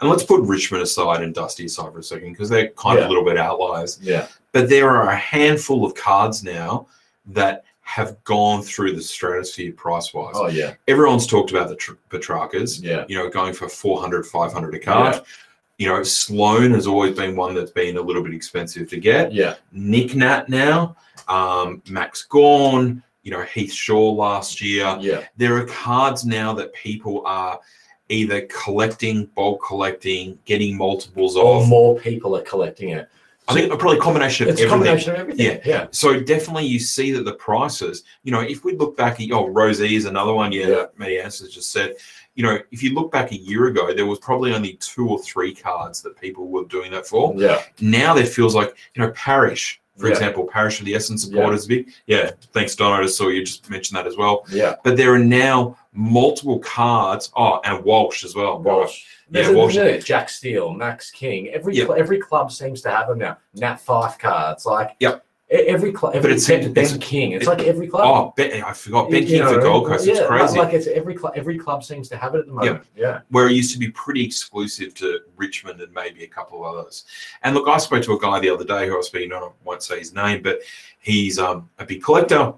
[0.00, 3.06] and let's put Richmond aside and Dusty aside for a second, because they're kind of
[3.06, 3.98] a little bit outliers.
[4.02, 6.86] yeah, But there are a handful of cards now
[7.28, 10.34] that have gone through the stratosphere price wise.
[10.36, 14.74] oh yeah, Everyone's talked about the tr- Petraccas, yeah, you know, going for 400, 500
[14.74, 15.22] a card.
[15.78, 19.32] You know, Sloane has always been one that's been a little bit expensive to get.
[19.32, 20.96] yeah, Nic Nat now,
[21.28, 24.96] um, Max Gawn, you know, Heath Shaw last year.
[25.00, 27.60] yeah, There are cards now that people are
[28.08, 31.68] either collecting, bulk collecting, getting multiples or of.
[31.68, 33.08] more people are collecting it.
[33.48, 34.70] I think probably a combination of It's a everything.
[34.86, 35.46] combination of everything.
[35.46, 35.58] Yeah.
[35.64, 39.30] yeah, So definitely you see that the prices, you know, if we look back at,
[39.30, 40.50] oh, Rozee is another one.
[40.52, 40.84] Yeah, Yeah.
[40.96, 41.94] Matty Answers just said,
[42.34, 45.18] you know, if you look back a year ago, there was probably only two or
[45.20, 47.34] three cards that people were doing that for.
[47.36, 50.12] yeah, Now there feels like, you know, Parish, for Yeah.
[50.12, 51.30] example, Parish of the Essence Yeah.
[51.36, 51.88] supporters, big.
[52.06, 52.92] Yeah, thanks, Don.
[52.98, 54.44] I just saw you just mentioned that as well.
[54.50, 54.74] yeah.
[54.84, 57.30] But there are now multiple cards.
[57.36, 58.58] Oh, and Walsh as well.
[58.60, 59.04] Walsh.
[59.30, 59.76] Yeah, There's Walsh.
[59.76, 61.48] a- Jack Steele, Max King.
[61.48, 61.86] Every Yeah.
[61.96, 63.38] every club seems to have them now.
[63.54, 65.24] Nat Fyfe cards, like Yep.
[65.50, 66.14] Every club.
[66.14, 67.32] Every it's- Ben, Ben King.
[67.32, 68.04] It's it- like every club.
[68.04, 69.10] Oh, ben, I forgot.
[69.10, 69.86] Ben King for Gold?
[69.86, 70.06] Coast.
[70.06, 70.58] Yeah, it's crazy.
[70.58, 71.34] Like it's every club.
[71.36, 72.84] Every club seems to have it at the moment.
[72.96, 76.74] Yeah, where it used to be pretty exclusive to Richmond and maybe a couple of
[76.74, 77.04] others.
[77.42, 79.42] And look, I spoke to a guy the other day who I was speaking on,
[79.42, 80.60] I won't say his name, but
[80.98, 82.52] he's um, a big collector.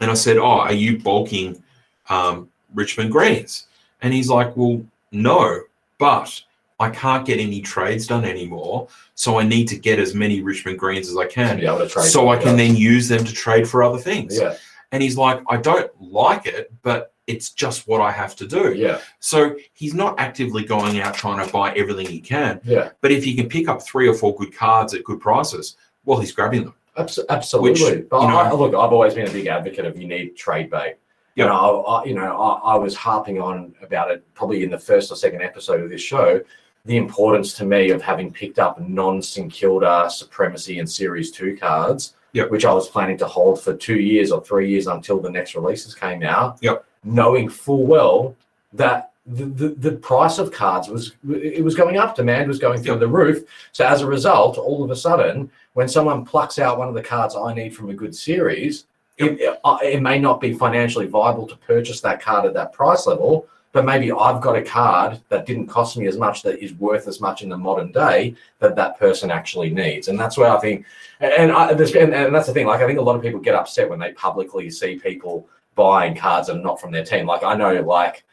[0.00, 1.62] And I said, Oh, are you bulking
[2.08, 3.66] um, Richmond greens?
[4.02, 5.62] And he's like, Well, no,
[5.98, 6.42] but
[6.78, 8.88] I can't get any trades done anymore.
[9.14, 11.56] So I need to get as many Richmond greens as I to can.
[11.58, 12.04] be able to trade.
[12.06, 14.38] So I can then use them to trade for other things.
[14.38, 14.56] Yeah,
[14.92, 18.74] And he's like, I don't like it, but it's just what I have to do.
[18.74, 22.60] yeah, So he's not actively going out trying to buy everything he can.
[22.62, 22.90] yeah.
[23.00, 26.18] But if he can pick up three or four good cards at good prices, well,
[26.20, 26.74] he's grabbing them.
[26.98, 28.02] Abs- absolutely.
[28.02, 30.70] but you know- I, look, I've always been a big advocate of you need trade
[30.70, 30.96] bait.
[31.34, 34.78] You know, I- you know, I, I was harping on about it probably in the
[34.78, 36.40] first or second episode of this show.
[36.86, 41.56] The importance to me of having picked up non St Kilda supremacy and Series Two
[41.56, 42.50] cards, Yep.
[42.50, 45.54] which I was planning to hold for two years or three years until the next
[45.56, 46.58] releases came out.
[46.60, 46.84] Yep.
[47.02, 48.36] Knowing full well
[48.72, 52.80] that the, the, the price of cards was it was going up, demand was going
[52.80, 53.00] through Yep.
[53.00, 53.44] the roof.
[53.72, 57.02] So as a result, all of a sudden, when someone plucks out one of the
[57.02, 58.86] cards I need from a good series,
[59.18, 62.72] it, it, uh, it may not be financially viable to purchase that card at that
[62.72, 66.64] price level, but maybe I've got a card that didn't cost me as much that
[66.64, 70.38] is worth as much in the modern day that that person actually needs, and that's
[70.38, 70.86] where I think,
[71.20, 72.66] and I, and, and that's the thing.
[72.66, 76.16] Like I think a lot of people get upset when they publicly see people buying
[76.16, 77.26] cards that are not from their team.
[77.26, 78.24] Like I know, like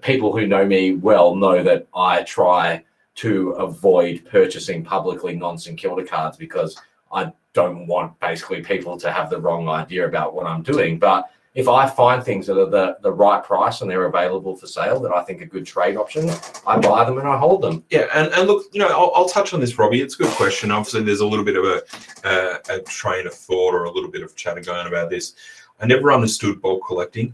[0.00, 2.82] people who know me well know that I try
[3.16, 6.74] to avoid purchasing publicly non St Kilda cards because
[7.12, 10.98] I don't want basically people to have the wrong idea about what I'm doing.
[10.98, 14.66] But if I find things that are the, the right price and they're available for
[14.66, 17.82] sale that I think are good trade options, I buy them and I hold them.
[17.88, 20.02] Yeah, and, and look, you know, I'll, I'll touch on this, Robbie.
[20.02, 20.70] It's a good question.
[20.70, 21.82] Obviously, there's a little bit of a,
[22.24, 25.34] uh, a train of thought or a little bit of chatter going about this.
[25.80, 27.32] I never understood bulk collecting.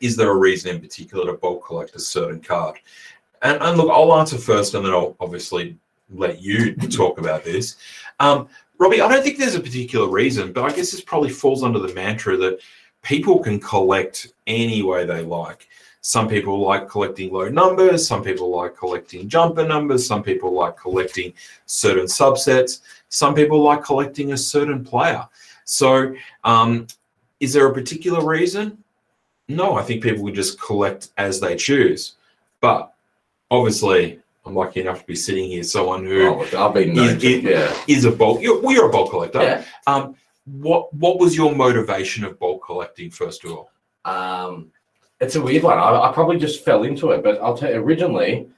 [0.00, 2.76] Is there a reason in particular to bulk collect a certain card?
[3.42, 5.76] And, and look, I'll answer first, and then I'll obviously
[6.08, 7.76] let you talk about this.
[8.20, 11.62] Um, Robbie, I don't think there's a particular reason, but I guess this probably falls
[11.62, 12.60] under the mantra that
[13.04, 15.68] people can collect any way they like.
[16.00, 20.76] Some people like collecting low numbers, some people like collecting jumper numbers, some people like
[20.76, 21.32] collecting
[21.66, 25.26] certain subsets, some people like collecting a certain player.
[25.64, 26.86] So, um,
[27.40, 28.82] is there a particular reason?
[29.48, 32.16] No, I think people would just collect as they choose.
[32.60, 32.92] But
[33.50, 37.42] obviously, I'm lucky enough to be sitting here, someone who Oh, I've been is, is-
[37.44, 37.74] yeah.
[37.88, 38.42] is a bulk.
[38.42, 39.40] You're, well, you're a bulk collector.
[39.42, 39.64] Yeah.
[39.86, 43.70] Um, what what was your motivation of bulk collecting first of all?
[44.04, 44.70] Um,
[45.20, 45.78] it's a weird one.
[45.78, 48.48] I, I probably just fell into it, but I'll tell you, originally,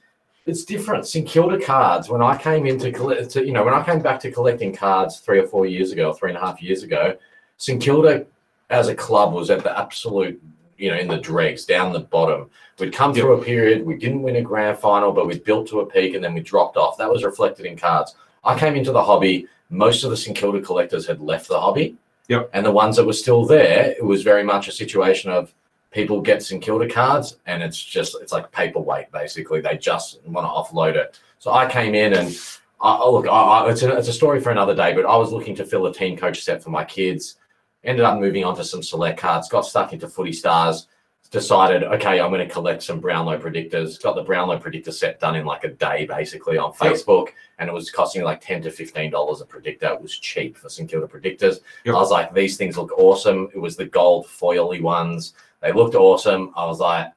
[0.47, 1.05] it's different.
[1.05, 4.19] St Kilda cards, when I came into, collect, to, you know, when I came back
[4.21, 7.15] to collecting cards three or four years ago, three and a half years ago,
[7.57, 8.25] St Kilda
[8.69, 10.41] as a club was at the absolute,
[10.77, 12.49] you know, in the dregs, down the bottom.
[12.79, 15.81] We'd come through a period, we didn't win a grand final, but we built to
[15.81, 16.97] a peak and then we dropped off.
[16.97, 18.15] That was reflected in cards.
[18.43, 21.97] I came into the hobby, most of the St Kilda collectors had left the hobby.
[22.27, 22.49] Yep.
[22.53, 25.53] And the ones that were still there, it was very much a situation of
[25.91, 29.61] people get St Kilda cards and it's just it's like paperweight basically.
[29.61, 31.19] They just want to offload it.
[31.39, 32.37] So I came in and
[32.81, 34.93] I, look, I, it's a it's a story for another day.
[34.93, 37.37] But I was looking to fill a team coach set for my kids.
[37.83, 39.49] Ended up moving on to some select cards.
[39.49, 40.87] Got stuck into Footy Stars.
[41.29, 44.01] Decided, okay, I'm going to collect some Brownlow predictors.
[44.01, 46.93] Got the Brownlow predictor set done in like a day, basically on Yep.
[46.93, 47.27] Facebook,
[47.59, 49.87] and it was costing like ten to fifteen dollars a predictor.
[49.87, 51.59] It was cheap for St Kilda predictors.
[51.83, 51.95] Yep.
[51.95, 53.49] I was like, these things look awesome.
[53.53, 55.33] It was the gold foily ones.
[55.61, 56.53] They looked awesome.
[56.55, 57.11] I was like,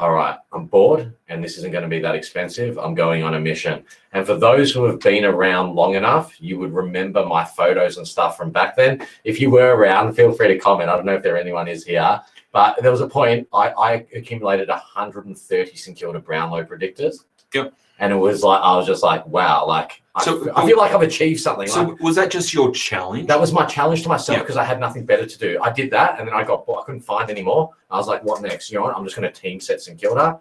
[0.00, 2.78] all right, I'm bored and this isn't going to be that expensive.
[2.78, 3.84] I'm going on a mission.
[4.12, 8.06] And for those who have been around long enough, you would remember my photos and
[8.06, 9.04] stuff from back then.
[9.24, 10.88] If you were around, feel free to comment.
[10.88, 12.20] I don't know if there anyone is here,
[12.52, 17.24] but there was a point I, I accumulated 130 St Kilda Brownlow predictors.
[17.54, 17.72] Yep.
[18.00, 20.92] And it was like, I was just like, wow, like, I- So- I, feel like
[20.92, 21.66] I've achieved something.
[21.66, 23.26] So like, was that just your challenge?
[23.28, 25.58] that was my challenge to myself because I had nothing better to do.
[25.62, 27.70] I did that, and then I got I couldn't find any more.
[27.90, 28.70] I was like, "What next?
[28.70, 28.96] You know what?
[28.96, 30.38] I'm just going to team set St Kilda."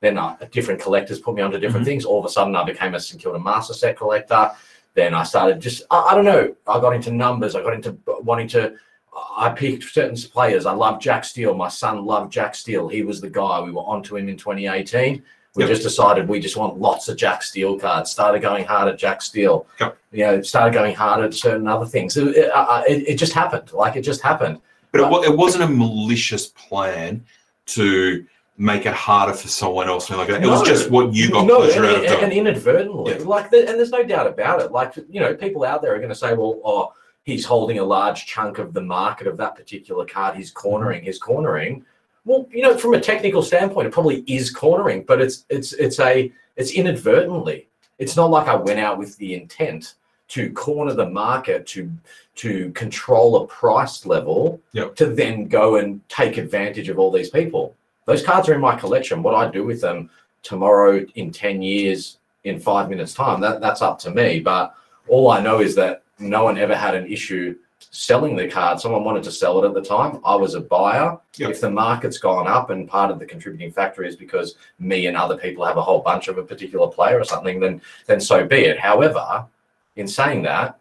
[0.00, 1.88] Then uh, different collectors put me onto different Mhm.
[1.90, 2.04] things.
[2.04, 4.50] All of a sudden, I became a St Kilda master set collector.
[4.94, 6.54] Then I started just I, I don't know.
[6.66, 7.54] I got into numbers.
[7.54, 8.74] I got into wanting to.
[9.36, 10.66] I picked certain players.
[10.66, 11.54] I love Jack Steele.
[11.54, 12.86] My son loved Jack Steele.
[12.88, 13.60] He was the guy.
[13.60, 15.22] We were onto him in 2018.
[15.56, 15.70] We Yep.
[15.70, 18.10] just decided we just want lots of Jack Steele cards.
[18.10, 19.96] Started going hard at Jack Steele Yep.
[20.12, 22.16] you know, started going hard at certain other things.
[22.16, 23.72] It, it, uh, it, it just happened.
[23.72, 24.58] Like it just happened.
[24.92, 27.24] but it, it wasn't a malicious plan
[27.66, 28.24] to
[28.58, 30.10] make it harder for someone else.
[30.10, 30.42] Like that.
[30.42, 32.24] It was just what you got no, pleasure and, out of and, doing.
[32.24, 33.24] and inadvertently, Yeah.
[33.24, 34.72] like, the, and there's no doubt about it.
[34.72, 36.92] Like, you know, people out there are going to say, well, oh,
[37.24, 40.36] he's holding a large chunk of the market of that particular card.
[40.36, 41.02] He's cornering.
[41.02, 41.84] He's cornering.
[42.26, 46.00] Well, you know, from a technical standpoint, it probably is cornering, but it's it's it's
[46.00, 47.68] a it's inadvertently.
[47.98, 49.94] It's not like I went out with the intent
[50.28, 51.90] to corner the market to
[52.34, 54.96] to control a price level Yep.
[54.96, 57.76] to then go and take advantage of all these people.
[58.06, 59.22] Those cards are in my collection.
[59.22, 60.10] What I do with them
[60.42, 64.40] tomorrow, in 10 years, in five minutes' time, that, that's up to me.
[64.40, 64.74] But
[65.08, 67.56] all I know is that no one ever had an issue
[67.96, 68.78] selling the card.
[68.78, 70.20] Someone wanted to sell it at the time.
[70.24, 71.18] I was a buyer.
[71.36, 71.50] Yep.
[71.50, 75.16] If the market's gone up and part of the contributing factor is because me and
[75.16, 78.46] other people have a whole bunch of a particular player or something, then then so
[78.46, 78.78] be it.
[78.78, 79.46] However,
[79.96, 80.78] in saying that,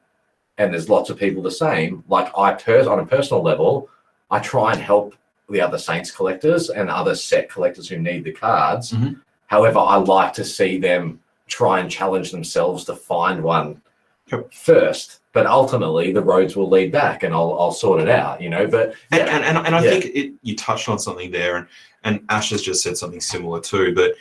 [0.58, 3.88] and there's lots of people the same, like I pers- on a personal level,
[4.30, 5.16] I try and help
[5.50, 8.92] the other Saints collectors and other set collectors who need the cards.
[8.92, 9.22] Mhm.
[9.48, 13.82] However, I like to see them try and challenge themselves to find one
[14.32, 14.54] Yep.
[14.54, 15.20] first.
[15.34, 18.42] But ultimately, the roads will lead back, and I'll I'll sort it out.
[18.42, 19.90] You know, but And, and, and, and I Yeah.
[19.90, 21.68] think it, you touched on something there, and,
[22.04, 23.94] and Ash has just said something similar too.
[23.94, 24.14] but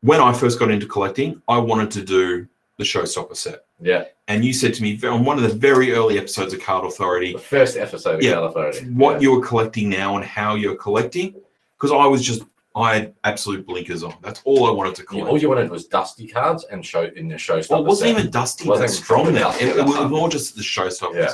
[0.00, 2.46] when I first got into collecting, I wanted to do
[2.78, 3.64] the Showstopper set.
[3.80, 6.84] yeah, And you said to me on one of the very early episodes of Card
[6.84, 8.32] Authority the first episode of Yeah.
[8.34, 8.86] Card Authority.
[8.90, 9.20] what yeah.
[9.20, 11.34] you were collecting now and how you're collecting.
[11.78, 12.42] Because I was just,
[12.74, 14.14] I had absolute blinkers on.
[14.22, 15.28] That's all I wanted to collect.
[15.28, 17.70] all you wanted was dusty cards and show in the showstopper.
[17.70, 18.18] Well, it wasn't set.
[18.18, 19.50] even dusty Wasn't that strong now.
[19.56, 21.14] It, it was more just the showstoppers.
[21.16, 21.32] Yeah.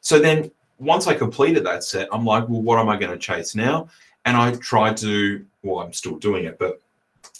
[0.00, 3.18] So then once I completed that set, I'm like, well, what am I going to
[3.18, 3.88] chase now?
[4.24, 6.80] And I tried to, well, I'm still doing it, but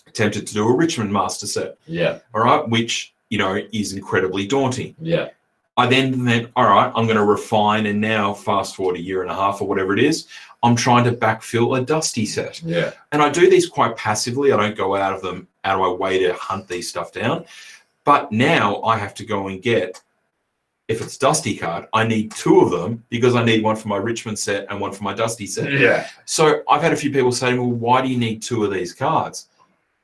[0.06, 4.46] attempted to do a Richmond master set, Yeah, all right, which, you know, is incredibly
[4.46, 4.96] daunting.
[5.00, 5.28] yeah,
[5.76, 7.86] I then went, all right, I'm going to refine.
[7.86, 10.26] And now, fast forward a year and a half or whatever it is,
[10.62, 14.50] I'm trying to backfill a dusty set yeah, and I do these quite passively.
[14.52, 17.44] I don't go out of them out of my way to hunt these stuff down.
[18.04, 20.00] But now I have to go and get,
[20.88, 23.98] if it's Dusty card, I need two of them because I need one for my
[23.98, 25.70] Richmond set and one for my Dusty set.
[25.70, 28.72] yeah, So I've had a few people say well, why do you need two of
[28.72, 29.48] these cards?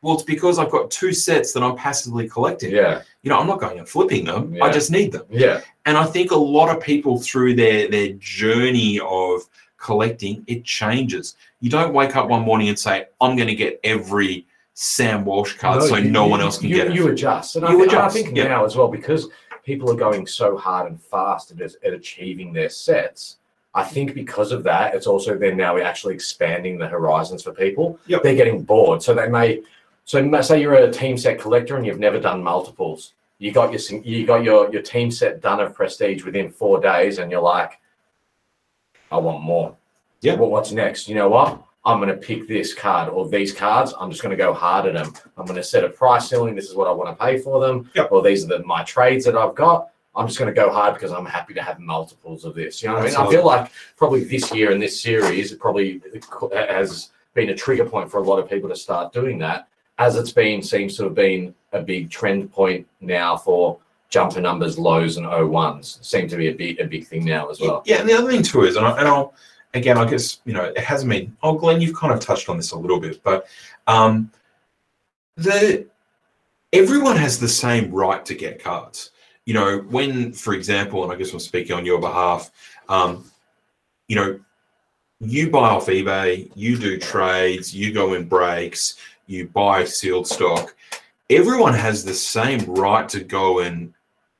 [0.03, 2.73] Well, it's because I've got two sets that I'm passively collecting.
[2.73, 4.55] yeah, You know, I'm not going and flipping them.
[4.63, 5.25] I just need them.
[5.31, 9.41] yeah, And I think a lot of people through their their journey of
[9.85, 11.37] collecting, it changes.
[11.61, 15.57] You don't wake up one morning and say, I'm going to get every Sam Walsh
[15.59, 16.95] card so you- no one else can you, get it.
[16.95, 18.49] You adjust, and I, You think, and I think yeah.
[18.49, 19.29] now as well because
[19.63, 23.37] people are going so hard and fast at, at achieving their sets.
[23.75, 27.53] I think because of that, it's also then now we're actually expanding the horizons for
[27.53, 27.99] people.
[28.07, 28.23] Yep.
[28.23, 29.63] They're getting bored, so they may.
[30.07, 33.15] So say you're a team set collector and you've never done multiples.
[33.39, 37.19] You got your you got your your team set done of prestige within four days,
[37.19, 37.81] and you're like,
[39.15, 39.77] I want more.
[40.21, 40.35] Yeah.
[40.35, 41.09] Well, what's next?
[41.09, 41.63] You know what?
[41.87, 43.93] I'm going to pick this card or these cards.
[44.01, 45.13] I'm just going to go hard at them.
[45.37, 46.55] I'm going to set a price ceiling.
[46.55, 47.91] This is what I want to pay for them.
[47.95, 48.11] Yep.
[48.11, 49.91] Or these are the, my trades that I've got.
[50.17, 52.83] I'm just going to go hard because I'm happy to have multiples of this.
[52.83, 53.17] You know what I mean?
[53.17, 56.01] I feel like probably this year in this series, it probably
[56.53, 59.69] has been a trigger point for a lot of people to start doing that.
[59.99, 63.79] As it's been, seems to have been a big trend point now for
[64.15, 66.03] jumper numbers, lows, and O1s.
[66.05, 67.83] Seem to be a big, a big thing now as well.
[67.85, 69.35] Yeah, and the other thing too is, and, I, and I'll
[69.75, 71.37] again, I guess you know, it hasn't been.
[71.43, 73.49] Oh, Glenn, you've kind of touched on this a little bit, but
[73.89, 74.31] um,
[75.37, 75.87] the
[76.73, 79.11] everyone has the same right to get cards.
[79.47, 82.53] You know, when, for example, and I guess I'm speaking on your behalf,
[82.89, 83.25] um,
[84.07, 84.39] you know,
[85.19, 88.95] you buy off eBay, you do trades, you go in breaks,
[89.27, 90.77] you buy sealed stock.
[91.31, 93.93] Everyone has the same right to go and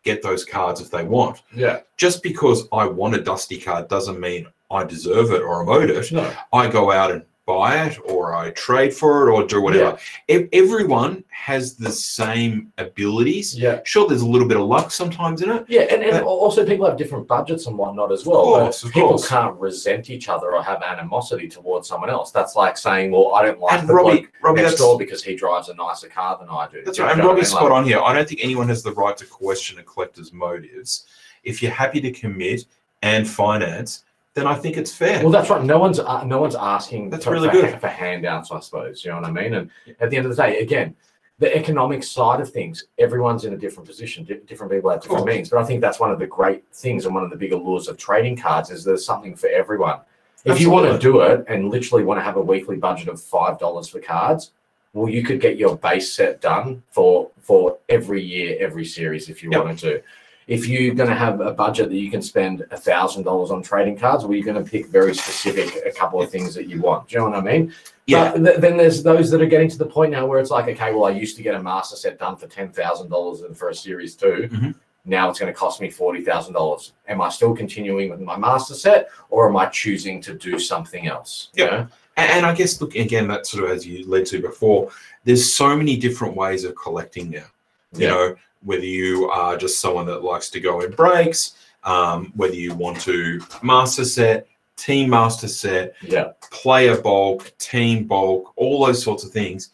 [0.05, 1.81] get those cards if they want Yeah.
[1.97, 5.91] just because I want a dusty card doesn't mean I deserve it or I'm owed
[5.91, 6.13] it.
[6.13, 6.31] No.
[6.53, 9.99] I go out and buy it or I trade for it or do whatever.
[10.31, 13.55] Ev- Everyone has the same abilities.
[13.59, 13.81] Yeah.
[13.85, 15.65] Sure, there's a little bit of luck sometimes in it.
[15.69, 18.55] Yeah, and, and also people have different budgets and whatnot as well.
[18.55, 19.29] Of course, people course.
[19.29, 22.31] can't resent each other or have animosity towards someone else.
[22.31, 25.35] That's like saying, well, I don't like And the Robbie, Robbie, next door because he
[25.35, 26.83] drives a nicer car than I do.
[26.85, 27.11] that's right.
[27.11, 28.01] And know what I Robbie's spot Like- on here.
[28.01, 31.05] I don't think anyone has the right to question a collector's motives.
[31.43, 32.65] If you're happy to commit
[33.03, 34.05] and finance,
[34.35, 35.23] then I think it's fair.
[35.23, 35.63] Well, that's right.
[35.65, 37.81] No one's uh, no one's asking That's for, really for, good.
[37.81, 39.05] for handouts, I suppose.
[39.05, 39.55] You know what I mean?
[39.55, 39.71] And
[40.01, 40.95] at the end of the day, again,
[41.39, 44.25] the economic side of things, everyone's in a different position.
[44.25, 45.49] Di- different people have different means.
[45.51, 47.87] But I think that's one of the great things and one of the bigger laws
[47.89, 50.01] of trading cards is there's something for everyone.
[50.45, 53.23] If you want to do it and literally want to have a weekly budget of
[53.23, 54.51] five dollars for cards,
[54.93, 59.43] well, you could get your base set done for for every year, every series if
[59.45, 59.65] you Yep.
[59.65, 60.03] wanted to.
[60.47, 63.63] If you're going to have a budget that you can spend a thousand dollars on
[63.63, 66.81] trading cards, well, you're going to pick very specific a couple of things that you
[66.81, 67.09] want.
[67.09, 67.73] Do you know what I mean?
[68.07, 68.33] yeah.
[68.33, 70.69] But th- then there's those that are getting to the point now where it's like,
[70.69, 73.57] okay, well, I used to get a master set done for ten thousand dollars and
[73.57, 74.75] for a series 2 Mhm.
[75.07, 76.93] Now it's going to cost me forty thousand dollars.
[77.09, 81.07] Am I still continuing with my master set, or am I choosing to do something
[81.07, 81.49] else?
[81.55, 81.71] You Yeah.
[81.71, 81.87] know?
[82.17, 84.91] And, and I guess, look, again, that sort of as you led to before,
[85.25, 87.47] there's so many different ways of collecting now.
[87.93, 88.09] You Yeah.
[88.11, 92.75] know, whether you are just someone that likes to go in breaks, um, whether you
[92.75, 94.47] want to master set,
[94.77, 96.33] team master set, Yeah.
[96.51, 99.71] player bulk, team bulk, all those sorts of things.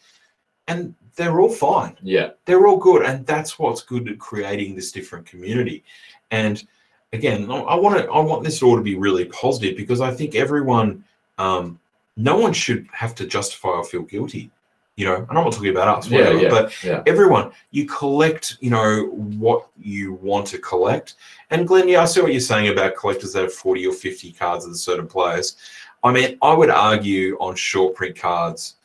[0.67, 1.97] And they're all fine.
[2.01, 2.31] Yeah.
[2.45, 3.03] They're all good.
[3.05, 5.83] And that's what's good at creating this different community.
[6.29, 6.63] And
[7.13, 10.35] again, I- want to I want this all to be really positive because I think
[10.35, 11.03] everyone
[11.37, 11.79] um,
[12.17, 14.51] no one should have to justify or feel guilty.
[14.97, 17.03] You know, and I'm not talking about us, Yeah, whatever, yeah, but yeah.
[17.07, 21.15] everyone, you collect, you know, what you want to collect.
[21.49, 24.31] And Glenn, yeah, I see what you're saying about collectors that have 40 or 50
[24.33, 25.55] cards of a certain players.
[26.03, 28.75] I mean, I would argue on short print cards,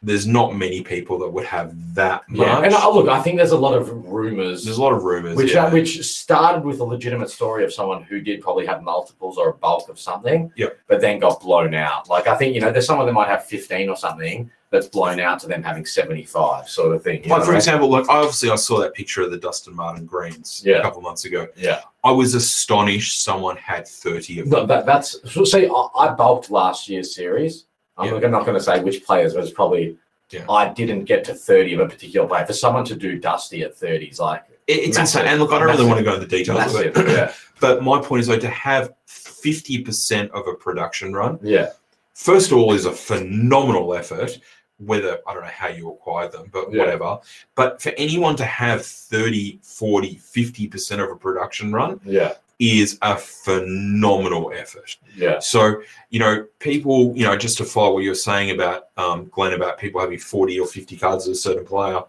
[0.00, 2.46] there's not many people that would have that much.
[2.46, 2.60] Yeah.
[2.62, 5.36] And uh, look, I think there's a lot of rumors there's a lot of rumors.
[5.36, 5.64] which yeah.
[5.66, 9.48] uh, which started with a legitimate story of someone who did probably have multiples or
[9.50, 10.78] a bulk of something, Yep.
[10.86, 12.08] but then got blown out.
[12.08, 15.18] Like I think you know, there's someone that might have 15 or something that's blown
[15.18, 17.22] out to them having 75, sort of thing.
[17.26, 17.56] like for I mean?
[17.56, 20.76] example, like obviously I saw that picture of the Dustin Martin greens Yeah.
[20.76, 21.48] a couple months ago.
[21.56, 24.60] yeah, I was astonished someone had 30 of them.
[24.60, 25.42] no, that, that's so.
[25.42, 27.64] See, I, I bulked last year's series.
[27.98, 28.28] I'm Yeah.
[28.28, 29.96] not going to say which players, but it's probably.
[30.30, 30.44] Yeah.
[30.50, 32.44] I didn't get to 30 of a particular player.
[32.44, 35.20] For someone to do Dusty at 30 is like It- it's Massive.
[35.22, 35.32] insane.
[35.32, 36.94] And look, I don't really want to go into the details of it.
[37.08, 41.70] yeah, But my point is though to have 50% of a production run, yeah,
[42.14, 44.38] first of all, is a phenomenal effort.
[44.78, 47.18] Whether I don't know how you acquire them, but whatever.
[47.56, 53.16] But for anyone to have 30, 40, 50% of a production run yeah, is a
[53.16, 54.96] phenomenal effort.
[55.16, 55.38] yeah.
[55.38, 59.52] So, you know, people, you know, just to follow what you're saying about um, Glenn
[59.52, 62.02] about people having 40 or 50 cards of a certain player,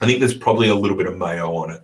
[0.00, 1.82] I think there's probably a little bit of mayo on it.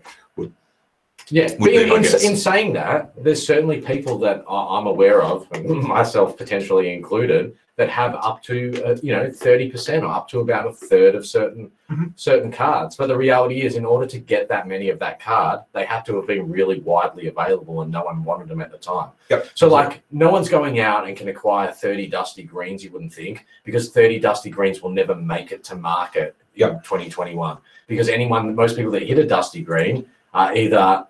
[1.32, 5.22] Yeah, would but be in, in, in saying that, there's certainly people that I'm aware
[5.22, 10.28] of, myself potentially included, that have up to uh, you know thirty percent or up
[10.28, 12.12] to about a third of certain Mhm.
[12.14, 12.95] certain cards.
[12.95, 16.05] But the reality is, in order to get that many of that card, they have
[16.05, 19.09] to have been really widely available, and no one wanted them at the time.
[19.31, 19.47] Yep.
[19.55, 22.85] So like, no one's going out and can acquire thirty dusty greens.
[22.85, 27.57] You wouldn't think because thirty dusty greens will never make it to market in 2021
[27.87, 31.07] because anyone, most people that hit a dusty green are either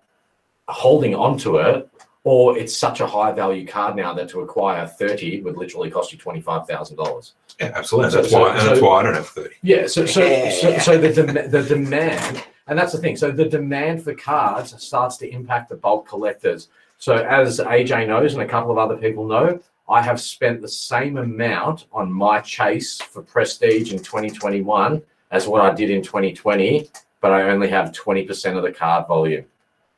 [0.68, 1.89] holding onto it
[2.24, 6.12] or it's such a high value card now that to acquire 30 would literally cost
[6.12, 7.32] you $25,000.
[7.58, 8.10] Yeah, absolutely.
[8.10, 9.54] So- that's so- why, and that's why I don't have thirty.
[9.62, 13.16] Yeah, so so so, so the dem- the demand, and that's the thing.
[13.16, 16.68] So the demand for cards starts to impact the bulk collectors.
[16.98, 20.68] So as AJ knows, and a couple of other people know, I have spent the
[20.68, 26.88] same amount on my chase for Prestige in 2021 as what I did in 2020,
[27.20, 29.44] but I only have 20% of the card volume.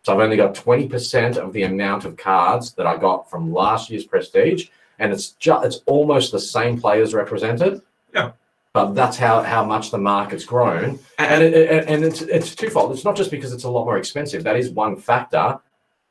[0.02, 3.88] So I've only got 20% of the amount of cards that I got from last
[3.88, 7.80] year's Prestige, and it's just it's almost the same players represented.
[8.14, 8.32] Yeah.
[8.72, 12.92] But that's how how much the market's grown, and it, it- and it's it's twofold.
[12.92, 14.42] It's not just because it's a lot more expensive.
[14.44, 15.60] That is one factor.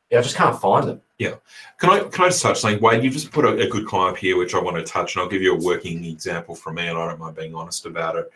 [0.09, 1.01] Yeah, I just can't find them.
[1.17, 1.35] Yeah.
[1.79, 2.81] Can I can I just touch something?
[2.81, 5.23] Wade, you've just put a, a good up here, which I want to touch, and
[5.23, 8.15] I'll give you a working example from me, and I don't mind being honest about
[8.15, 8.31] it.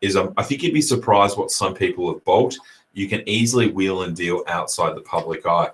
[0.00, 2.58] Is um, I think you'd be surprised what some people have bulked.
[2.96, 5.68] You can easily wheel and deal outside the public eye.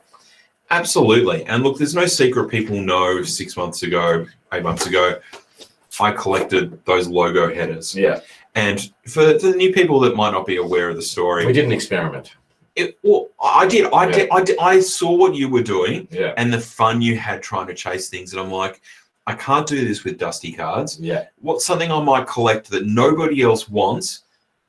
[0.70, 1.44] Absolutely.
[1.44, 2.48] And look, there's no secret.
[2.48, 5.20] People know six months ago, eight months ago,
[6.00, 7.94] I collected those logo headers.
[7.94, 8.20] Yeah,
[8.56, 11.66] And for the new people that might not be aware of the story, we did
[11.66, 12.34] an experiment.
[12.74, 13.92] it, well, I did.
[13.92, 14.28] I did.
[14.30, 14.58] I did.
[14.58, 18.08] I saw what you were doing Yeah, and the fun you had trying to chase
[18.08, 18.32] things.
[18.32, 18.80] And I'm like,
[19.28, 20.98] I can't do this with dusty cards.
[20.98, 24.21] yeah, What's something I might collect that nobody else wants?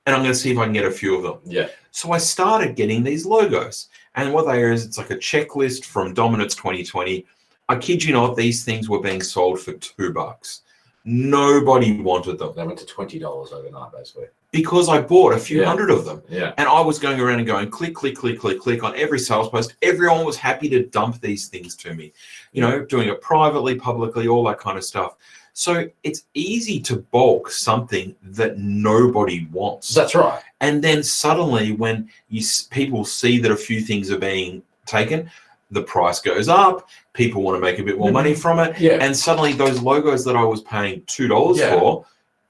[0.06, 1.38] And I'm going to see if I can get a few of them.
[1.46, 3.88] yeah, So I started getting these logos.
[4.16, 7.26] And what they are is it's like a checklist from Dominance 2020.
[7.70, 10.62] I kid you not, these things were being sold for two bucks.
[11.06, 14.28] Nobody wanted them they went to twenty dollars overnight, basically.
[14.52, 15.66] because I bought a few Yeah.
[15.68, 16.22] hundred of them.
[16.30, 19.20] Yeah, And I was going around and going click, click, click, click, click on every
[19.20, 19.76] sales post.
[19.82, 22.14] Everyone was happy to dump these things to me,
[22.54, 25.16] you know, doing it privately, publicly, all that kind of stuff.
[25.54, 29.94] So it's easy to bulk something that nobody wants.
[29.94, 30.42] that's right.
[30.62, 35.30] And then suddenly, when you people see that a few things are being taken,
[35.70, 36.90] the price goes up.
[37.14, 38.14] People want to make a bit more Mhm.
[38.14, 41.78] money from it, Yeah, and suddenly those logos that I was paying two dollars Yeah.
[41.80, 42.06] for,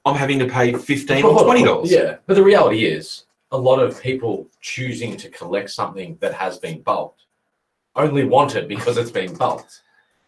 [0.05, 1.91] I'm having to pay fifteen or twenty dollars.
[1.91, 6.57] Yeah, but the reality is, a lot of people choosing to collect something that has
[6.57, 7.21] been bulked
[7.95, 9.81] only want it because it's been bulked,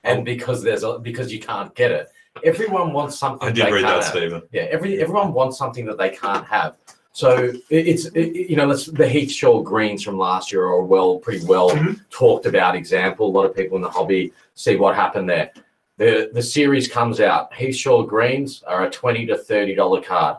[0.03, 2.09] and because there's a because you can't get it.
[2.43, 3.47] Everyone wants something.
[3.47, 4.05] I did read that, have.
[4.05, 4.41] Stephen.
[4.51, 6.75] Yeah, every everyone wants something that they can't have.
[7.13, 10.85] So it's it, you know, let's the Heath Shaw greens from last year are a
[10.85, 11.99] well, pretty well Mhm.
[12.09, 13.27] talked about example.
[13.27, 15.51] A lot of people in the hobby see what happened there.
[15.97, 17.53] The the series comes out.
[17.53, 20.37] Heath Shaw greens are a twenty to thirty dollar card.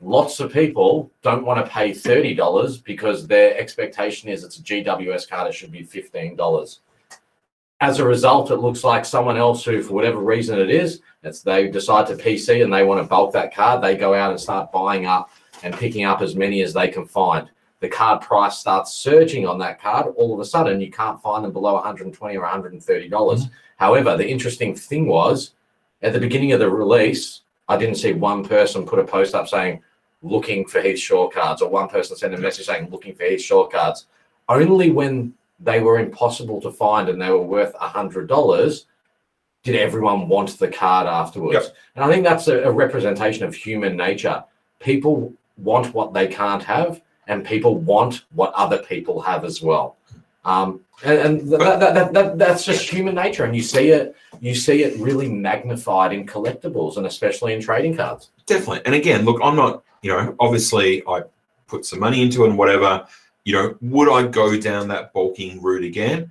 [0.00, 4.62] Lots of people don't want to pay thirty dollars because their expectation is it's a
[4.62, 5.48] GWS card.
[5.48, 6.80] It should be fifteen dollars.
[7.80, 11.42] As a result, it looks like someone else who, for whatever reason it is, it's
[11.42, 13.82] they decide to PC and they want to bulk that card.
[13.82, 15.30] They go out and start buying up
[15.62, 17.48] and picking up as many as they can find.
[17.80, 20.12] The card price starts surging on that card.
[20.16, 23.44] All of a sudden, you can't find them below 120 or 130 dollars.
[23.44, 23.54] Mm-hmm.
[23.76, 25.52] However, the interesting thing was,
[26.02, 29.46] at the beginning of the release, I didn't see one person put a post up
[29.46, 29.82] saying
[30.22, 33.42] looking for Heath Shaw cards, or one person sent a message saying looking for Heath
[33.42, 34.06] Shaw cards.
[34.48, 38.86] Only when they were impossible to find and they were worth a hundred dollars
[39.62, 41.66] did everyone want the card afterwards.
[41.66, 41.76] Yep.
[41.96, 44.42] And I think that's a, a representation of human nature.
[44.80, 49.96] People want what they can't have, and people want what other people have as well.
[50.44, 53.90] Um, and and th- that, that, that, that, that's just human nature, and you see
[53.90, 54.16] it.
[54.40, 58.30] You see it really magnified in collectibles, and especially in trading cards.
[58.46, 58.82] Definitely.
[58.86, 61.24] And again, look, I'm not, you know, obviously I
[61.66, 63.06] put some money into it and whatever.
[63.48, 66.30] You know, would I go down that bulking route again?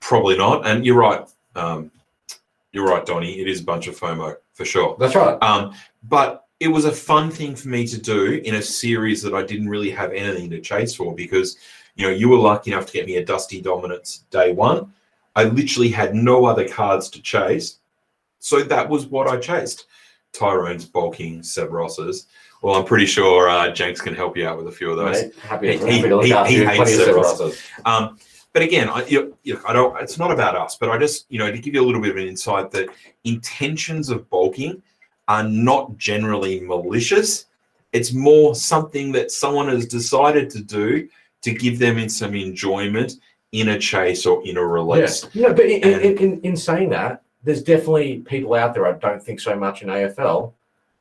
[0.00, 0.66] Probably not.
[0.66, 1.26] And you're right.
[1.56, 1.90] Um,
[2.72, 3.40] you're right, Donny.
[3.40, 4.94] It is a bunch of FOMO for sure.
[5.00, 5.42] That's right.
[5.42, 9.32] Um, but it was a fun thing for me to do in a series that
[9.32, 11.56] I didn't really have anything to chase for because,
[11.94, 14.92] you know, you were lucky enough to get me a Dusty Dominance day one.
[15.36, 17.78] I literally had no other cards to chase.
[18.38, 19.86] So that was what I chased.
[20.34, 22.26] Tyrone's bulking Severos's.
[22.62, 25.22] Well, I'm pretty sure uh, Jenks can help you out with a few of those.
[25.22, 26.66] Mate, happy, He- happy to look he- after he you.
[26.68, 27.62] hates Cerberus.
[27.86, 28.18] Um,
[28.52, 30.00] but again, I, you, you know, I don't.
[30.02, 32.10] It's not about us, but I just, you know, to give you a little bit
[32.10, 32.88] of an insight that
[33.24, 34.82] intentions of bulking
[35.28, 37.46] are not generally malicious.
[37.92, 41.08] It's more something that someone has decided to do
[41.42, 43.14] to give them in some enjoyment
[43.52, 45.26] in a chase or in a release.
[45.32, 48.86] Yeah, no, but in, And- in, in, in saying that, there's definitely people out there.
[48.86, 50.52] I don't think so much in AFL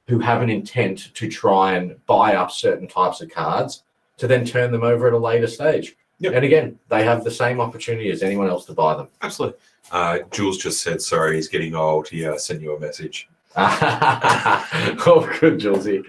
[0.10, 3.84] who have an intent to try and buy up certain types of cards
[4.18, 5.96] to then turn them over at a later stage.
[6.18, 6.34] Yep.
[6.34, 9.08] And again, they have the same opportunity as anyone else to buy them.
[9.22, 9.60] Absolutely.
[9.92, 12.08] Uh, Jules just said, sorry, he's getting old.
[12.10, 13.30] He uh, sent you a message.
[13.56, 16.04] oh, good, Julesy.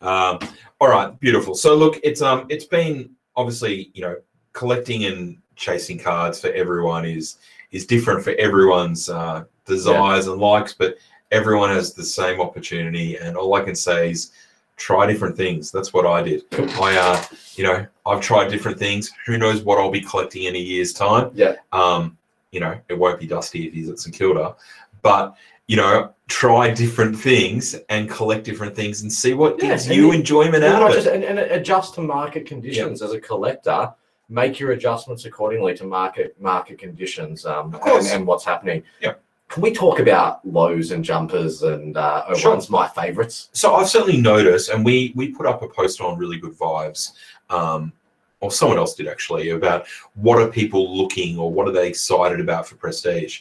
[0.00, 0.40] Um,
[0.80, 1.54] all right, beautiful.
[1.54, 4.16] So look, it's um, it's been obviously you know
[4.52, 7.36] collecting and chasing cards for everyone is
[7.70, 10.96] is different for everyone's uh, desires and likes, but
[11.30, 13.16] everyone has the same opportunity.
[13.16, 14.32] And all I can say is
[14.76, 15.70] try different things.
[15.70, 16.44] That's what I did.
[16.52, 17.22] I uh,
[17.54, 19.10] you know, I've tried different things.
[19.26, 21.30] Who knows what I'll be collecting in a year's time?
[21.34, 21.56] Yeah.
[21.72, 22.16] Um,
[22.50, 24.56] you know, it won't be Dusty if he's at St Kilda,
[25.02, 25.36] but
[25.68, 30.06] you know, try different things and collect different things and see what Yeah, gives you
[30.06, 31.14] you- enjoyment out of just, it.
[31.14, 33.92] and, and adjust to market conditions as a collector.
[34.28, 38.82] Make your adjustments accordingly to market market conditions um, and, and what's happening.
[39.00, 39.14] Yeah.
[39.50, 42.60] Can we talk about lows and jumpers and uh, Sure.
[42.70, 43.48] my favorites?
[43.52, 47.10] So I've certainly noticed, and we we put up a post on Really Good Vibes,
[47.50, 47.92] um,
[48.38, 52.40] or someone else did actually, about what are people looking or what are they excited
[52.40, 53.40] about for Prestige.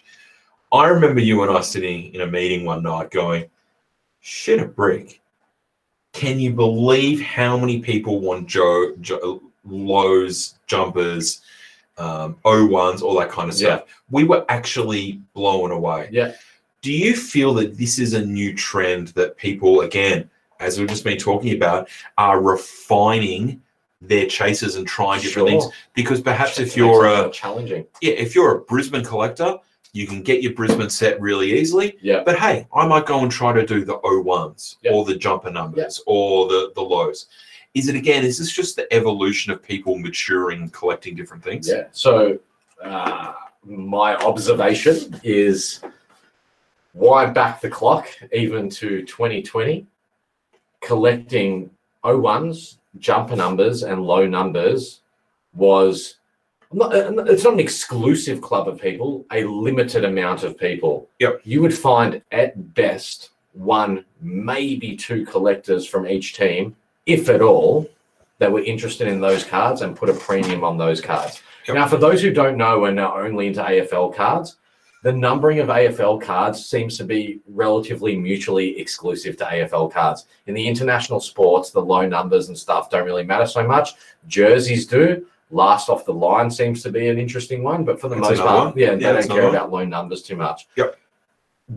[0.71, 3.45] I remember you and I sitting in a meeting one night going,
[4.19, 5.21] "Shit a brick!
[6.13, 11.41] Can you believe how many people want Joe, Joe lows, jumpers,
[11.99, 16.09] um, O1s, all that kind of stuff?" We were actually blown away.
[16.11, 16.33] Yeah.
[16.81, 20.29] Do you feel that this is a new trend that people, again,
[20.61, 23.61] as we've just been talking about, are refining
[24.01, 25.65] their chases and trying different things?
[25.93, 29.57] Because perhaps if you're a challenging, yeah, if you're a Brisbane collector,
[29.91, 31.97] you can get your Brisbane set really easily.
[32.01, 32.23] Yeah.
[32.23, 34.91] But hey, I might go and try to do the O1s Yeah.
[34.93, 37.25] or the jumper numbers or the, the lows.
[37.73, 41.67] Is it again, is this just the evolution of people maturing collecting different things?
[41.67, 41.87] yeah.
[41.91, 42.39] So
[42.83, 45.81] uh, my observation is
[46.93, 49.85] why back the clock even to 2020,
[50.81, 51.69] collecting
[52.03, 55.01] O1s, jumper numbers, and low numbers
[55.53, 56.15] was
[56.71, 61.07] not, uh, it's not an exclusive club of people, a limited amount of people.
[61.19, 61.41] Yep.
[61.43, 66.75] You would find at best one, maybe two collectors from each team,
[67.09, 67.89] if at all,
[68.37, 71.41] that were interested in those cards and put a premium on those cards.
[71.67, 71.75] Yep.
[71.75, 74.55] Now, for those who don't know and are only into AFL cards,
[75.03, 80.25] the numbering of AFL cards seems to be relatively mutually exclusive to AFL cards.
[80.47, 83.91] In the international sports, the low numbers and stuff don't really matter so much.
[84.27, 85.25] Jerseys do.
[85.51, 88.39] Last off the line seems to be an interesting one, but for the That's most
[88.41, 88.73] part, one.
[88.77, 90.67] yeah, Yeah, they don't care about low numbers too much.
[90.75, 90.97] Yep.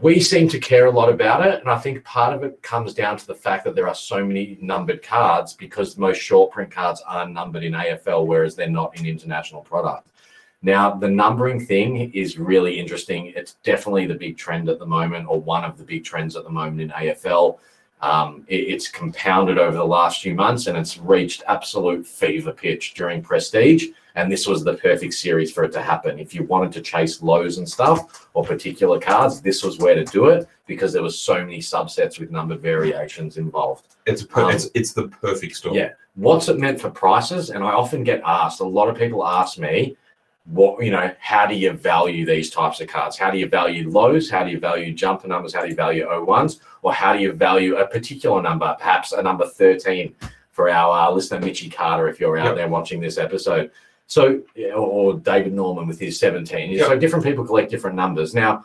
[0.01, 2.95] We seem to care a lot about it, and I think part of it comes
[2.95, 6.71] down to the fact that there are so many numbered cards because most short print
[6.71, 10.09] cards are numbered in AFL, whereas they're not in international product.
[10.63, 13.33] Now, the numbering thing is really interesting.
[13.37, 16.45] It's definitely the big trend at the moment, or one of the big trends at
[16.45, 17.59] the moment in AFL.
[18.03, 22.95] Um, it- it's compounded over the last few months and it's reached absolute fever pitch
[22.95, 23.87] during Prestige.
[24.17, 26.19] And this was the perfect series for it to happen.
[26.19, 30.05] If you wanted to chase lows and stuff or particular cards, this was where to
[30.05, 33.87] do it because there was so many subsets with numbered variations involved.
[34.05, 35.77] It's, per- Um, it's it's the perfect storm.
[35.77, 35.91] Yeah.
[36.17, 37.49] What's it meant for prices?
[37.51, 39.97] And I often get asked, a lot of people ask me,
[40.47, 43.17] what, you know, how do you value these types of cards?
[43.17, 44.29] How do you value lows?
[44.29, 45.55] How do you value jumper numbers?
[45.55, 46.59] How do you value O1s?
[46.83, 50.15] Or how do you value a particular number, perhaps a number 13
[50.51, 52.57] for our uh, listener, Mitchy Carter, if you're out Yep.
[52.57, 53.71] there watching this episode?
[54.09, 54.43] So,
[54.77, 56.71] or David Norman with his 17.
[56.73, 56.87] Yep.
[56.87, 58.35] So different people collect different numbers.
[58.35, 58.65] Now,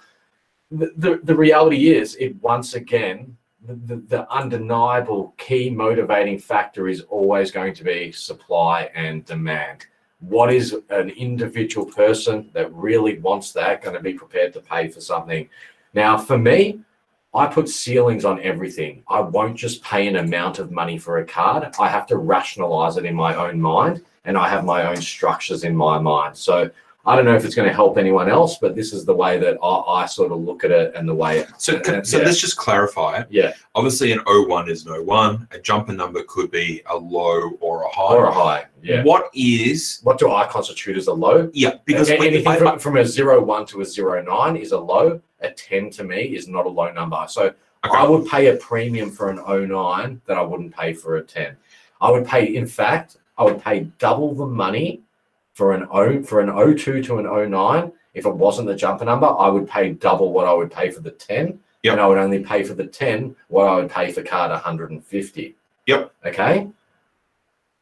[0.71, 7.01] the, the, the reality is, it once again, the, the undeniable key motivating factor is
[7.01, 9.85] always going to be supply and demand.
[10.19, 14.87] What is an individual person that really wants that going to be prepared to pay
[14.87, 15.47] for something?
[15.93, 16.79] Now, for me,
[17.33, 19.03] I put ceilings on everything.
[19.07, 21.75] I won't just pay an amount of money for a card.
[21.79, 25.63] I have to rationalize it in my own mind and I have my own structures
[25.63, 26.35] in my mind.
[26.35, 26.69] So
[27.07, 29.39] I don't know if it's going to help anyone else, but this is the way
[29.39, 32.17] that I, I sort of look at it and the way it, So, Uh, so
[32.17, 32.25] yeah.
[32.25, 33.27] let's just clarify it.
[33.29, 33.53] Yeah.
[33.75, 35.47] Obviously, an O1 is an O1.
[35.53, 38.13] A jumper number could be a low or a high.
[38.13, 38.65] or a high.
[38.83, 39.03] Yeah.
[39.03, 41.49] What is What do I constitute as a low?
[41.53, 41.75] yeah?
[41.85, 45.21] Because anything I- from, from a zero one to a zero nine is a low.
[45.39, 47.23] A 10 to me is not a low number.
[47.29, 47.53] So
[47.85, 47.95] Okay.
[47.95, 51.55] I would pay a premium for an 09 that I wouldn't pay for a 10.
[52.01, 55.03] I would pay, in fact, I would pay double the money
[55.57, 57.91] for an O for an 02 to an 09.
[58.13, 61.01] If it wasn't the jumper number, I would pay double what I would pay for
[61.01, 61.59] the 10.
[61.81, 61.91] Yep.
[61.91, 65.55] And I would only pay for the 10 what I would pay for card 150.
[65.87, 66.11] Yep.
[66.27, 66.67] Okay.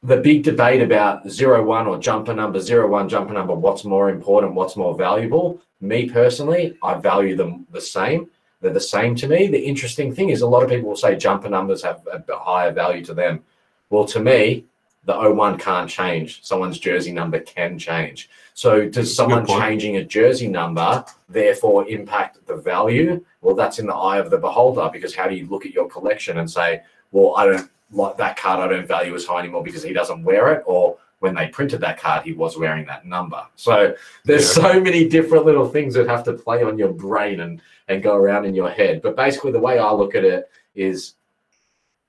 [0.04, 4.10] The big debate about zero one or jumper number, zero one jumper number, what's more
[4.10, 5.62] important, what's more valuable?
[5.82, 8.30] Me personally, I value them the same.
[8.62, 9.48] they're the same to me.
[9.48, 12.72] The interesting thing is a lot of people will say jumper numbers have a higher
[12.72, 13.44] value to them.
[13.90, 14.66] Well, to me,
[15.06, 16.44] the 01 can't change.
[16.44, 18.30] Someone's jersey number can change.
[18.54, 23.24] So does someone changing a jersey number therefore impact the value?
[23.42, 25.88] Well, that's in the eye of the beholder because how do you look at your
[25.88, 26.82] collection and say,
[27.12, 30.24] well, I don't like that card, I don't value as high anymore because he doesn't
[30.24, 33.46] wear it, or when they printed that card, he was wearing that number.
[33.56, 33.96] So
[34.26, 34.64] there's Yeah.
[34.64, 38.16] so many different little things that have to play on your brain and and go
[38.16, 39.02] around in your head.
[39.04, 41.14] But basically, the way I look at it is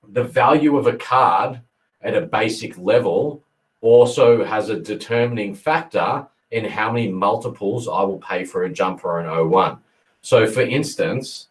[0.08, 1.60] the value of a card
[2.06, 3.42] at a basic level
[3.80, 9.20] also has a determining factor in how many multiples I will pay for a jumper
[9.20, 9.78] in 01.
[10.22, 11.48] So, for instance,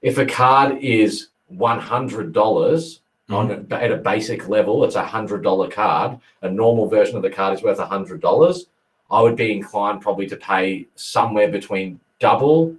[0.00, 3.34] if a card is $100 mm-hmm.
[3.34, 7.30] on a, at a basic level, it's a $100 card, a normal version of the
[7.30, 8.66] card is worth $100,
[9.10, 12.74] I would be inclined probably to pay somewhere between double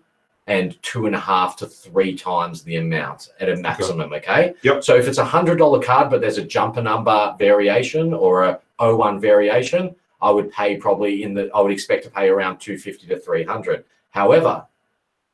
[0.49, 4.11] and two and a half to three times the amount at a maximum.
[4.11, 4.55] Okay.
[4.63, 4.83] Yep.
[4.83, 8.59] So if it's a hundred dollar card, but there's a jumper number variation or a
[8.79, 13.07] 01 variation, I would pay probably in the I would expect to pay around 250
[13.07, 13.85] to 300.
[14.09, 14.65] However,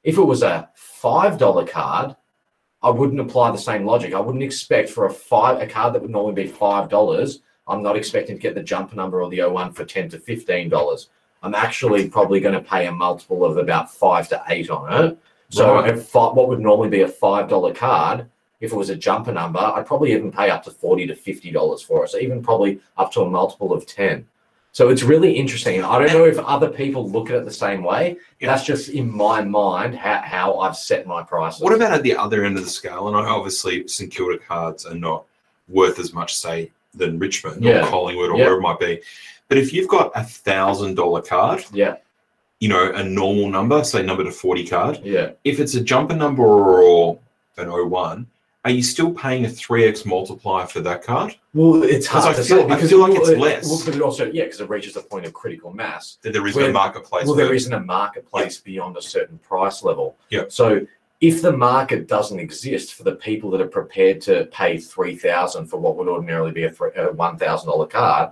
[0.03, 2.13] if it was a five dollar card,
[2.83, 4.13] I wouldn't apply the same logic.
[4.13, 7.39] I wouldn't expect for a five a card that would normally be five dollars.
[7.67, 10.67] I'm not expecting to get the jumper number or the 01 for 10 to 15
[10.67, 11.07] dollars.
[11.45, 15.17] I'm actually probably going to pay a multiple of about five to eight on it.
[15.49, 15.91] So Right.
[15.95, 18.25] at what would normally be a five dollar card,
[18.61, 21.51] if it was a jumper number, I'd probably even pay up to forty to fifty
[21.51, 22.09] dollars for it.
[22.09, 24.25] So even probably up to a multiple of ten.
[24.71, 25.83] So it's really interesting.
[25.83, 28.17] I don't know if other people look at it the same way.
[28.41, 28.47] Yeah.
[28.47, 31.61] That's just in my mind how, how I've set my prices.
[31.61, 33.07] What about at the other end of the scale?
[33.07, 35.23] And obviously St Kilda cards are not
[35.69, 37.85] worth as much, say, than Richmond Yeah.
[37.85, 38.45] or Collingwood or Yeah.
[38.45, 39.01] wherever it might be.
[39.47, 41.95] But if you've got a thousand dollar card, Yeah,
[42.59, 45.31] you know, a normal number, say number to 40 card, yeah.
[45.43, 47.19] if it's a jumper number or
[47.57, 48.25] an 01,
[48.63, 51.35] are you still paying a 3x multiplier for that card?
[51.53, 53.69] Well, it's hard I to feel- say I because feel like it's it- less.
[53.69, 56.17] Well, but it also yeah, because it reaches a point of critical mass.
[56.23, 57.27] That there is Well, no marketplace.
[57.27, 60.15] Well, there isn't a marketplace beyond a certain price level.
[60.31, 60.45] Yeah.
[60.47, 60.87] So
[61.21, 65.67] if the market doesn't exist for the people that are prepared to pay three thousand
[65.67, 66.69] for what would ordinarily be a
[67.13, 68.31] one thousand dollar card,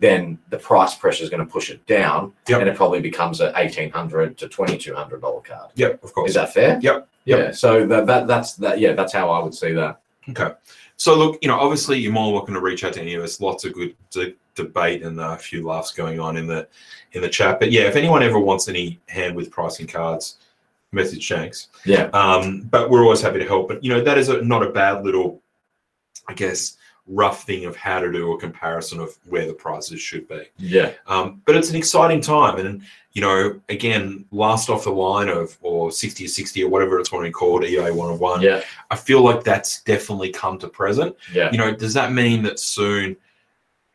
[0.00, 2.60] then the price pressure is going to push it down, Yep.
[2.60, 5.70] and it probably becomes a eighteen hundred to twenty two hundred dollar card.
[5.74, 6.30] Yep, of course.
[6.30, 6.78] Is that fair?
[6.80, 7.08] Yep.
[7.24, 7.50] Yeah.
[7.50, 8.78] So that, that that's that.
[8.78, 10.00] Yeah, that's how I would see that.
[10.30, 10.52] Okay.
[10.96, 13.22] So look, you know, obviously you're more than welcome to reach out to any of
[13.22, 13.40] us.
[13.40, 16.66] Lots of good de- debate and uh, a few laughs going on in the
[17.12, 17.60] in the chat.
[17.60, 20.38] But yeah, if anyone ever wants any hand with pricing cards,
[20.92, 21.68] message Shanks.
[21.84, 22.04] Yeah.
[22.12, 23.68] Um, but we're always happy to help.
[23.68, 25.40] But you know, that is a, not a bad little,
[26.28, 26.76] I guess,
[27.08, 30.42] rough thing of how to do a comparison of where the prices should be.
[30.58, 30.92] Yeah.
[31.06, 32.82] Um, but it's an exciting time, and
[33.12, 37.10] you know, again, last off the line of or sixty or sixty or whatever it's
[37.10, 38.42] want to be called, EA one of one.
[38.42, 38.62] Yeah.
[38.90, 41.16] I feel like that's definitely come to present.
[41.32, 41.50] Yeah.
[41.50, 43.16] You know, does that mean that soon,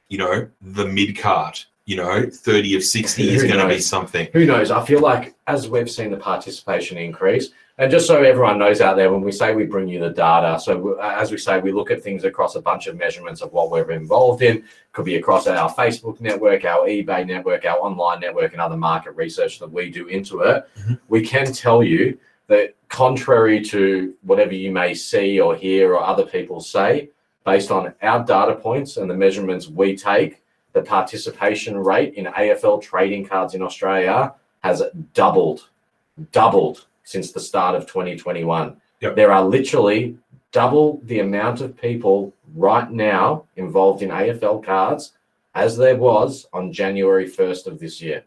[0.10, 4.28] you know, the mid card, you know, 30 of 60 is going to be something?
[4.34, 4.72] who knows?
[4.72, 8.96] I feel like as we've seen the participation increase, and just so everyone knows out
[8.96, 11.90] there, when we say we bring you the data, so as we say, we look
[11.90, 14.64] at things across a bunch of measurements of what we're involved in.
[14.92, 19.12] Could be across our Facebook network, our eBay network, our online network, and other market
[19.16, 20.68] research that we do into it.
[20.80, 21.00] Mhm.
[21.10, 22.18] We can tell you
[22.48, 27.10] that, contrary to whatever you may see or hear or other people say,
[27.44, 30.44] based on our data points and the measurements we take,
[30.74, 34.84] the participation rate in AFL trading cards in Australia has
[35.16, 35.70] doubled,
[36.32, 38.78] doubled since the start of 2021.
[39.02, 39.16] Yep.
[39.16, 40.18] There are literally
[40.52, 45.14] double the amount of people right now involved in AFL cards
[45.56, 48.24] as there was on January 1st of this year.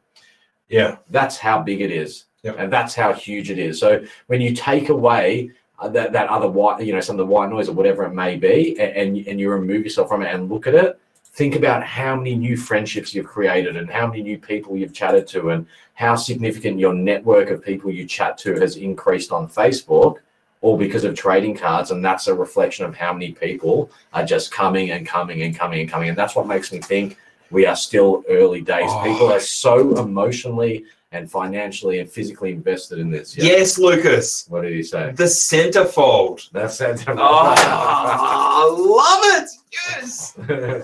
[0.68, 0.96] Yeah.
[1.10, 2.24] That's how big it is.
[2.42, 2.56] Yep.
[2.58, 3.78] And that's how huge it is.
[3.78, 7.32] So when you take away uh, that, that other white, you know, some of the
[7.32, 10.48] white noise or whatever it may be, and, and you remove yourself from it and
[10.48, 11.00] look at it,
[11.36, 15.26] think about how many new friendships you've created and how many new people you've chatted
[15.26, 20.16] to and how significant your network of people you chat to has increased on Facebook,
[20.62, 21.90] all because of trading cards.
[21.90, 25.80] And that's a reflection of how many people are just coming and coming and coming
[25.80, 26.08] and coming.
[26.08, 27.18] And that's what makes me think
[27.50, 28.88] we are still early days.
[28.88, 29.04] Oh.
[29.04, 33.36] People are so emotionally and financially and physically invested in this.
[33.36, 33.44] Yeah.
[33.44, 34.46] Yes, Lucas.
[34.48, 35.12] What did he say?
[35.12, 36.50] The centerfold.
[36.50, 37.04] That's it.
[37.08, 39.50] Oh, I love it.
[39.72, 40.36] Yes.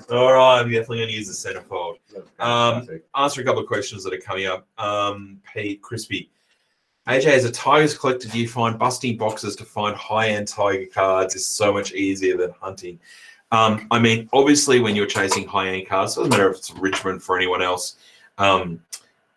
[0.10, 0.60] All right.
[0.60, 1.96] I'm definitely going to use the centerfold.
[2.38, 4.66] Um, answer a couple of questions that are coming up.
[4.78, 6.30] Um, Pete Crispy.
[7.08, 11.34] AJ, as a Tigers collector, do you find busting boxes to find high-end Tiger cards
[11.34, 13.00] is so much easier than hunting?
[13.50, 17.36] Um, I mean, obviously, when you're chasing high-end cards, doesn't matter if it's Richmond for
[17.36, 17.96] anyone else.
[18.38, 18.80] Um,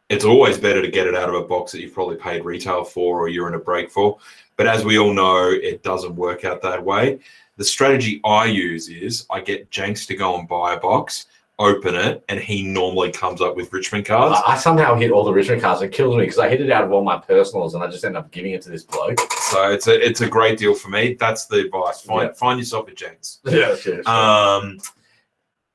[0.10, 2.84] it's always better to get it out of a box that you've probably paid retail
[2.84, 4.18] for or you're in a break for.
[4.58, 7.20] But as we all know, it doesn't work out that way.
[7.58, 11.26] The strategy I use is I get Jenks to go and buy a box,
[11.58, 14.40] open it, and he normally comes up with Richmond cards.
[14.46, 15.82] I, I somehow hit all the Richmond cards.
[15.82, 18.04] It kills me because I hit it out of all my personals and I just
[18.06, 19.20] end up giving it to this bloke.
[19.50, 21.14] So it's a it's a great deal for me.
[21.20, 22.02] That's the advice.
[22.02, 22.34] Find Yeah.
[22.34, 23.40] find yourself a Jenks.
[23.46, 24.06] Yeah, cheers.
[24.06, 24.80] Um,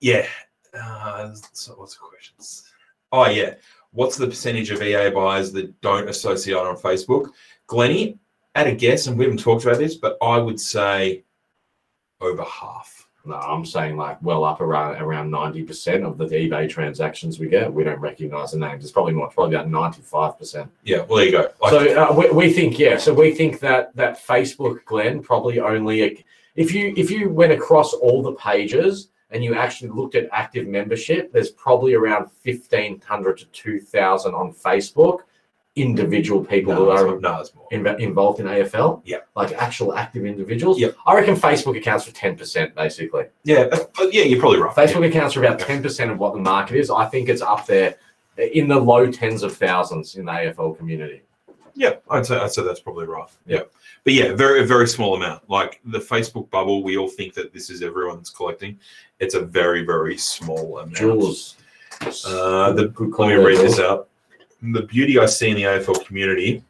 [0.01, 0.27] yeah.
[0.79, 2.65] Uh, so what's the questions?
[3.13, 3.55] Oh yeah.
[3.93, 7.31] What's the percentage of eBay buyers that don't associate on Facebook?
[7.67, 8.19] Glenny,
[8.55, 11.25] at a guess, and we haven't talked about this, but I would say
[12.21, 13.09] over half.
[13.25, 17.49] No, I'm saying like well up around around ninety percent of the eBay transactions we
[17.49, 18.83] get, we don't recognize the names.
[18.83, 20.71] It's probably more, probably about ninety five percent.
[20.85, 21.03] Yeah.
[21.03, 21.51] Well, there you go.
[21.61, 22.97] Like, So uh, we, we think yeah.
[22.97, 26.25] So we think that that Facebook, Glenn, probably only
[26.57, 30.67] if you if you went across all the pages and you actually looked at active
[30.67, 35.21] membership, there's probably around fifteen hundred to two thousand on Facebook,
[35.77, 39.03] individual people no, who are no, inv- involved in AFL.
[39.05, 39.19] Yeah.
[39.37, 40.79] like actual active individuals.
[40.79, 40.89] Yeah.
[41.07, 43.25] I reckon Facebook accounts for ten percent basically.
[43.45, 43.69] Yeah,
[44.11, 44.75] yeah, you're probably right.
[44.75, 46.91] Facebook accounts for about ten percent of what the market is.
[46.91, 47.97] I think it's up there
[48.37, 51.23] in the low tens of thousands in the AFL community.
[51.81, 53.27] Yeah, I'd say I'd say that's probably right.
[53.47, 53.63] Yeah.
[54.05, 55.49] But yeah, very a very small amount.
[55.49, 58.79] Like the Facebook bubble, we all think that this is everyone's collecting.
[59.19, 60.97] It's a very very small amount.
[60.97, 61.57] Jules.
[62.03, 64.11] Uh, the, let me read this out.
[64.61, 66.63] The beauty I see in the AFL community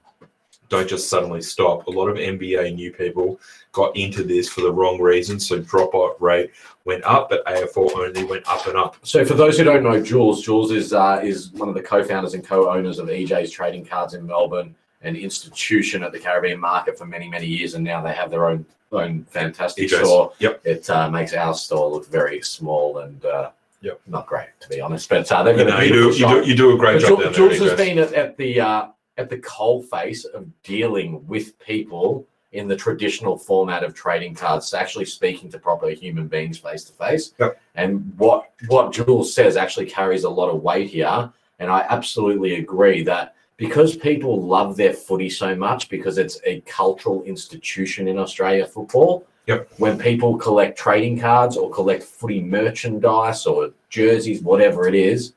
[0.68, 1.88] don't just suddenly stop.
[1.88, 3.40] A lot of NBA new people
[3.72, 6.52] got into this for the wrong reasons, so dropout rate
[6.84, 8.94] went up, but AFL only went up and up.
[9.02, 12.34] So for those who don't know, Jules, Jules is uh, is one of the co-founders
[12.34, 17.06] and co-owners of EJ's Trading Cards in Melbourne, an institution at the Caribbean market for
[17.06, 20.32] many many years, and now they have their own own fantastic store.
[20.40, 20.62] Yep.
[20.64, 23.50] It uh, makes our store look very small and uh,
[23.82, 24.00] Yep.
[24.08, 25.08] not great to be honest.
[25.08, 27.00] But uh, they've You got a know, you do you do you do a great
[27.00, 30.46] But job Ju- Jules has been at, at the uh, at the coal face of
[30.62, 36.26] dealing with people in the traditional format of trading cards, actually speaking to proper human
[36.26, 37.32] beings face to face.
[37.38, 37.58] Yep.
[37.76, 41.32] And what what Jules says actually carries a lot of weight here.
[41.58, 46.62] And I absolutely agree that because people love their footy so much, because it's a
[46.62, 49.26] cultural institution in Australia football.
[49.46, 49.68] Yep.
[49.76, 55.34] When people collect trading cards or collect footy merchandise or jerseys, whatever it is,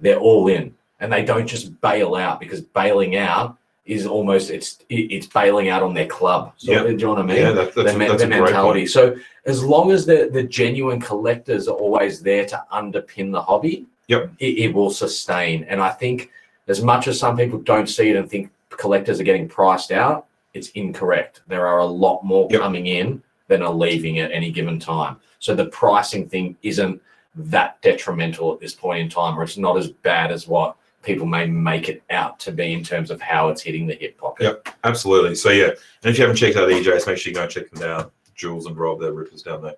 [0.00, 4.78] they're all in and they don't just bail out because bailing out is almost it's
[4.88, 6.52] it's bailing out on their club.
[6.56, 6.82] So Yeah.
[6.84, 7.36] do you know what I mean?
[7.36, 8.80] Yeah, that, that's, the, that's the a great mentality.
[8.80, 8.90] point.
[8.90, 13.76] So as long as the the genuine collectors are always there to underpin the hobby,
[14.08, 14.32] Yep.
[14.38, 15.64] it, it will sustain.
[15.64, 16.30] And I think
[16.68, 20.26] as much as some people don't see it and think collectors are getting priced out,
[20.54, 21.42] it's incorrect.
[21.46, 22.60] There are a lot more Yep.
[22.60, 25.16] coming in than are leaving at any given time.
[25.38, 27.00] So the pricing thing isn't
[27.36, 31.26] that detrimental at this point in time, or it's not as bad as what people
[31.26, 34.42] may make it out to be in terms of how it's hitting the hip pocket.
[34.44, 34.68] Yep.
[34.82, 35.34] Absolutely.
[35.36, 35.76] So yeah, and
[36.10, 38.12] if you haven't checked out EJ's, make sure you go and check them out.
[38.34, 39.76] Jules and Rob, they're rippers down there.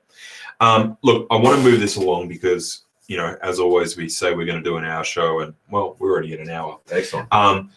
[0.61, 4.35] Um, look, I want to move this along because you know, as always, we say
[4.35, 6.79] we're going to do an hour show, and well, we're already at an hour.
[6.91, 7.33] Excellent.
[7.33, 7.71] Um,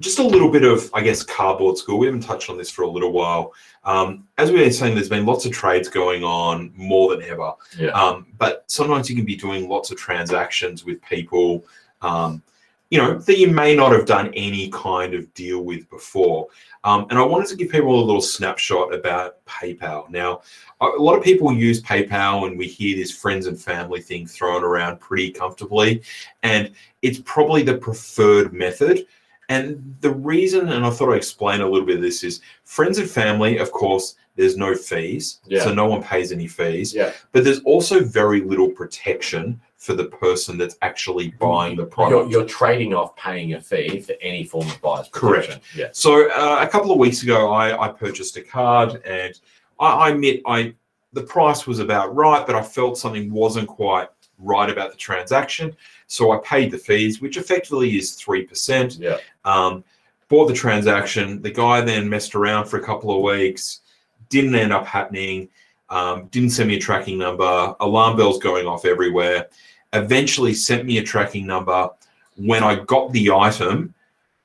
[0.00, 1.98] just a little bit of, I guess, cardboard school.
[1.98, 3.52] We haven't touched on this for a little while.
[3.84, 7.52] Um, as we've been saying, there's been lots of trades going on more than ever.
[7.76, 7.88] Yeah.
[7.90, 11.64] Um, but sometimes you can be doing lots of transactions with people,
[12.00, 12.42] um,
[12.90, 16.48] you know, that you may not have done any kind of deal with before.
[16.84, 20.08] Um, and I wanted to give people a little snapshot about PayPal.
[20.08, 20.40] Now,
[20.80, 24.64] a lot of people use PayPal, and we hear this friends and family thing thrown
[24.64, 26.02] around pretty comfortably.
[26.42, 26.72] And
[27.02, 29.06] it's probably the preferred method.
[29.50, 32.98] And the reason, and I thought I'd explain a little bit of this, is friends
[32.98, 35.40] and family, of course, there's no fees.
[35.46, 35.64] Yeah.
[35.64, 36.94] So no one pays any fees.
[36.94, 37.12] Yeah.
[37.32, 42.30] But there's also very little protection for the person that's actually buying the product.
[42.30, 45.60] You're, you're trading off paying a fee for any form of buyer's Correct.
[45.74, 45.88] Yeah.
[45.92, 49.38] So uh, a couple of weeks ago, I, I purchased a card, and
[49.78, 50.74] I, I admit I
[51.12, 54.08] the price was about right, but I felt something wasn't quite
[54.38, 55.74] right about the transaction.
[56.08, 58.96] So I paid the fees, which effectively is three percent.
[58.96, 59.18] Yeah.
[59.44, 59.84] Um,
[60.28, 61.40] bought the transaction.
[61.40, 63.80] The guy then messed around for a couple of weeks,
[64.28, 65.48] didn't end up happening.
[65.90, 67.74] Um, didn't send me a tracking number.
[67.80, 69.48] Alarm bells going off everywhere.
[69.92, 71.88] Eventually sent me a tracking number.
[72.36, 73.94] When I got the item,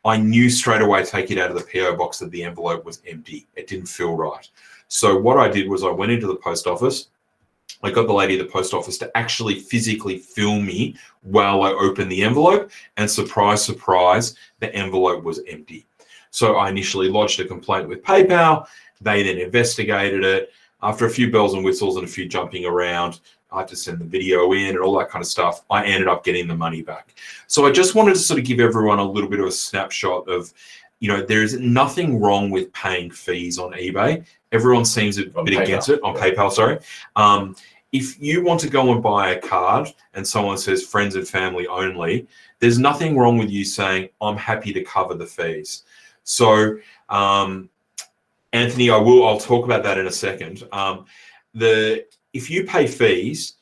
[0.05, 3.01] I knew straight away take it out of the PO box that the envelope was
[3.07, 3.47] empty.
[3.55, 4.47] It didn't feel right.
[4.87, 7.07] So what I did was I went into the post office.
[7.83, 11.71] I got the lady at the post office to actually physically film me while I
[11.71, 15.85] opened the envelope, and surprise, surprise, the envelope was empty.
[16.31, 18.67] So I initially lodged a complaint with PayPal.
[19.01, 20.51] They then investigated it.
[20.83, 23.21] After a few bells and whistles and a few jumping around,
[23.51, 25.63] I had to send the video in and all that kind of stuff.
[25.69, 27.15] I ended up getting the money back.
[27.47, 30.27] So I just wanted to sort of give everyone a little bit of a snapshot
[30.27, 30.53] of,
[30.99, 34.25] you know, there's nothing wrong with paying fees on eBay.
[34.51, 36.21] Everyone seems a On bit PayPal, against it on yeah.
[36.21, 36.51] PayPal.
[36.51, 36.79] Sorry.
[37.15, 37.55] Um,
[37.91, 41.67] if you want to go and buy a card and someone says friends and family
[41.67, 42.27] only,
[42.59, 45.83] there's nothing wrong with you saying I'm happy to cover the fees.
[46.23, 46.77] So,
[47.09, 47.69] um,
[48.53, 49.27] Anthony, I will.
[49.27, 50.63] I'll talk about that in a second.
[50.71, 51.05] Um,
[51.53, 53.55] the if you pay fees,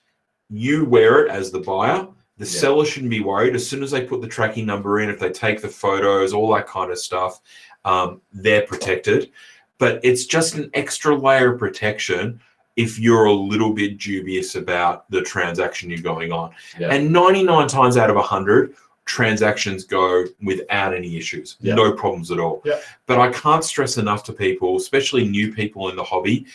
[0.49, 2.07] you wear it as the buyer.
[2.37, 2.59] The Yeah.
[2.59, 3.55] seller shouldn't be worried.
[3.55, 6.53] As soon as they put the tracking number in, if they take the photos, all
[6.53, 7.39] that kind of stuff,
[7.85, 9.31] um, they're protected.
[9.77, 12.39] But it's just an extra layer of protection
[12.77, 16.51] if you're a little bit dubious about the transaction you're going on.
[16.79, 16.89] Yeah.
[16.93, 18.75] And 99 times out of 100,
[19.15, 21.75] transactions go without any issues, Yeah.
[21.75, 22.61] no problems at all.
[22.63, 22.79] Yeah.
[23.07, 26.45] But I can't stress enough to people, especially new people in the hobby,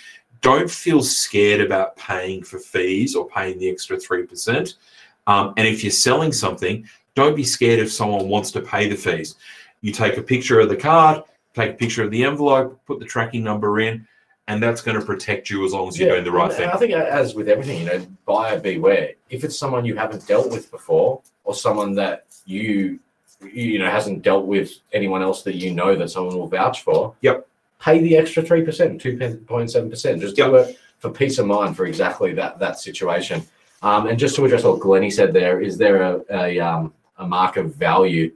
[0.41, 4.75] don't feel scared about paying for fees or paying the extra 3%.
[5.27, 8.97] Um, and if you're selling something, don't be scared if someone wants to pay the
[8.97, 9.35] fees.
[9.83, 11.23] You take a picture of the card,
[11.55, 14.07] take a picture of the envelope, put the tracking number in,
[14.49, 16.65] and that's going to protect you as long as you're doing the right and- thing.
[16.65, 19.11] and I think as with everything, you know, buyer beware.
[19.29, 22.99] If it's someone you haven't dealt with before, or someone that you
[23.53, 27.15] you know hasn't dealt with anyone else that you know that someone will vouch for,
[27.23, 27.47] Yep.
[27.81, 29.17] pay the extra three percent, two
[29.47, 30.21] point seven percent.
[30.21, 33.43] Just do it for peace of mind for exactly that that situation.
[33.83, 37.27] Um, and just to address what Glennie said, there is there a a, um, a
[37.27, 38.33] mark of value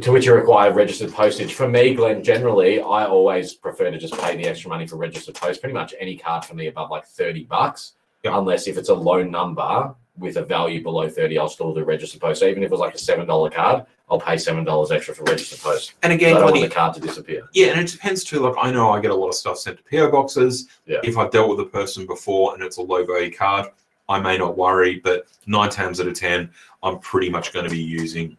[0.00, 1.52] to which you require registered postage.
[1.54, 5.34] For me, Glenn, generally, I always prefer to just pay the extra money for registered
[5.34, 5.60] post.
[5.60, 8.38] Pretty much any card for me above like 30 bucks, Yeah.
[8.38, 12.20] unless if it's a low number with a value below 30, I'll still do registered
[12.20, 12.40] post.
[12.40, 15.60] So even if it was like a $7 card, I'll pay $7 extra for registered
[15.60, 15.94] post.
[16.02, 17.42] And again, I don't want the card to disappear.
[17.54, 18.40] Yeah, and it depends too.
[18.40, 20.68] Like I know I get a lot of stuff sent to PO boxes.
[20.86, 20.98] Yeah.
[21.04, 23.68] If I've dealt with a person before and it's a low value card,
[24.08, 26.50] I may not worry, but nine times out of ten,
[26.82, 28.36] I'm pretty much going to be using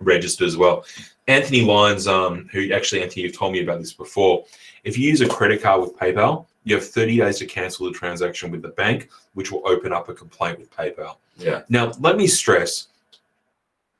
[0.00, 0.84] registered as well.
[1.28, 4.44] Anthony Lyons, um, who actually Anthony, you've told me about this before.
[4.84, 7.92] If you use a credit card with PayPal, you have 30 days to cancel the
[7.92, 11.16] transaction with the bank, which will open up a complaint with PayPal.
[11.36, 11.62] Yeah.
[11.68, 12.88] Now, let me stress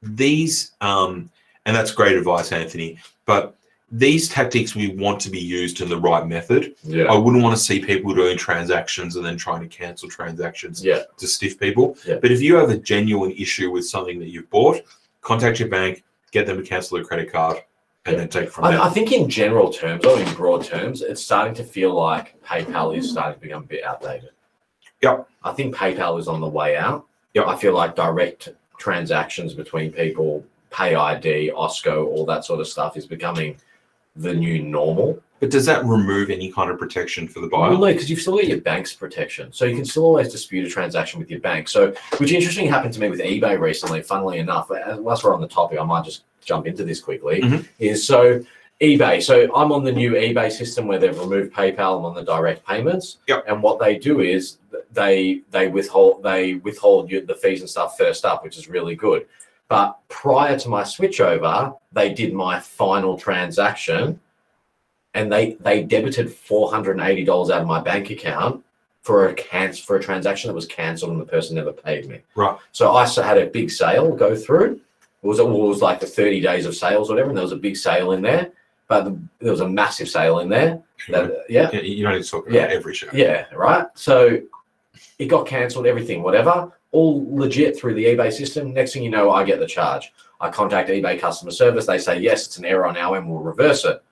[0.03, 1.31] these, um,
[1.67, 3.57] and that's great advice, Anthony, but
[3.91, 6.75] these tactics we want to be used in the right method.
[6.83, 7.05] Yeah.
[7.05, 11.03] I wouldn't want to see people doing transactions and then trying to cancel transactions Yeah.
[11.19, 11.97] to stiff people.
[12.07, 12.17] Yeah.
[12.21, 14.81] But if you have a genuine issue with something that you've bought,
[15.21, 17.59] contact your bank, get them to cancel their credit card,
[18.05, 18.81] and then take from there.
[18.81, 22.41] I, I think in general terms, or in broad terms, it's starting to feel like
[22.43, 24.31] PayPal is starting to become a bit outdated.
[25.03, 25.29] Yep.
[25.45, 27.07] I think PayPal is on the way out.
[27.35, 27.47] Yep.
[27.47, 28.49] I feel like direct
[28.79, 33.57] transactions between people, Pay ID, Osko, all that sort of stuff is becoming
[34.17, 35.23] the new normal.
[35.41, 37.71] but does that remove any kind of protection for the buyer?
[37.71, 39.53] Well, no, because you've still got your bank's protection.
[39.53, 41.69] So you can still always dispute a transaction with your bank.
[41.69, 44.71] So, which interesting happened to me with eBay recently, funnily enough.
[44.99, 47.41] Whilst we're on the topic, I might just jump into this quickly.
[47.43, 47.67] Mhm.
[47.79, 48.45] Is so
[48.81, 49.23] eBay.
[49.23, 51.99] So I'm on the new eBay system where they've removed PayPal.
[51.99, 53.19] I'm on the direct payments.
[53.29, 53.45] Yep.
[53.47, 54.59] And what they do is
[54.93, 58.95] they they withhold they withhold you the fees and stuff first up, which is really
[58.97, 59.27] good.
[59.69, 64.21] But prior to my switchover, they did my final transaction
[65.15, 68.65] and they they debited four hundred and eighty dollars out of my bank account
[69.03, 72.21] for a canc- for a transaction that was cancelled and the person never paid me.
[72.35, 72.57] Right.
[72.73, 74.81] So I had a big sale go through.
[75.23, 77.53] It was it was like the thirty days of sales, or whatever, and there was
[77.53, 78.51] a big sale in there.
[78.89, 80.83] But the, there was a massive sale in there.
[81.09, 82.67] That, uh, yeah, Yeah, you don't need to talk about Yeah.
[82.77, 83.09] every show.
[83.13, 83.87] yeah, right.
[83.95, 84.41] So
[85.19, 88.75] it got cancelled, everything, whatever, all legit through the eBay system.
[88.75, 90.13] Next thing you know, I get the charge.
[90.41, 91.87] I contact eBay customer service.
[91.87, 93.31] They say yes, it's an error on our end.
[93.31, 94.03] We'll reverse it.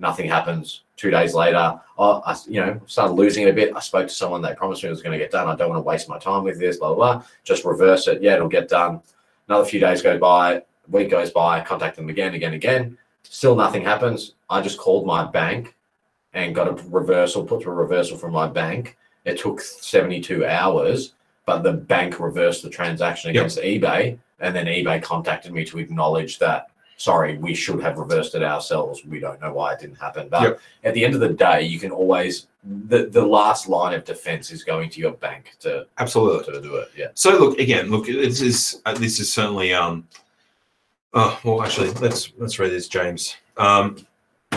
[0.00, 0.82] Nothing happens.
[0.96, 1.56] Two days later,
[1.98, 3.74] I, I you know started losing it a bit.
[3.74, 4.42] I spoke to someone.
[4.42, 5.48] They promised me it was going to get done.
[5.48, 6.76] I don't want to waste my time with this.
[6.78, 7.14] Blah blah.
[7.14, 7.24] blah.
[7.44, 8.20] Just reverse it.
[8.20, 9.00] Yeah, it'll get done.
[9.48, 10.62] Another few days go by.
[10.88, 11.58] Week goes by.
[11.58, 12.98] I contact them again, again, again.
[13.22, 14.34] Still nothing happens.
[14.48, 15.74] I just called my bank
[16.32, 18.96] and got a reversal, put through a reversal from my bank.
[19.24, 21.14] It took 72 hours,
[21.46, 23.40] but the bank reversed the transaction Yep.
[23.40, 24.18] against eBay.
[24.40, 29.04] And then eBay contacted me to acknowledge that, sorry, we should have reversed it ourselves.
[29.06, 30.28] We don't know why it didn't happen.
[30.28, 30.60] But Yep.
[30.84, 32.48] at the end of the day, you can always,
[32.88, 36.52] the, the last line of defense is going to your bank to, Absolutely.
[36.52, 36.88] to do it.
[36.96, 37.06] Yeah.
[37.14, 37.88] So look again.
[37.90, 39.72] Look, this is uh, this is certainly.
[39.72, 40.06] Um,
[41.14, 43.36] oh well, actually, let's let's read this, James.
[43.56, 44.04] Um,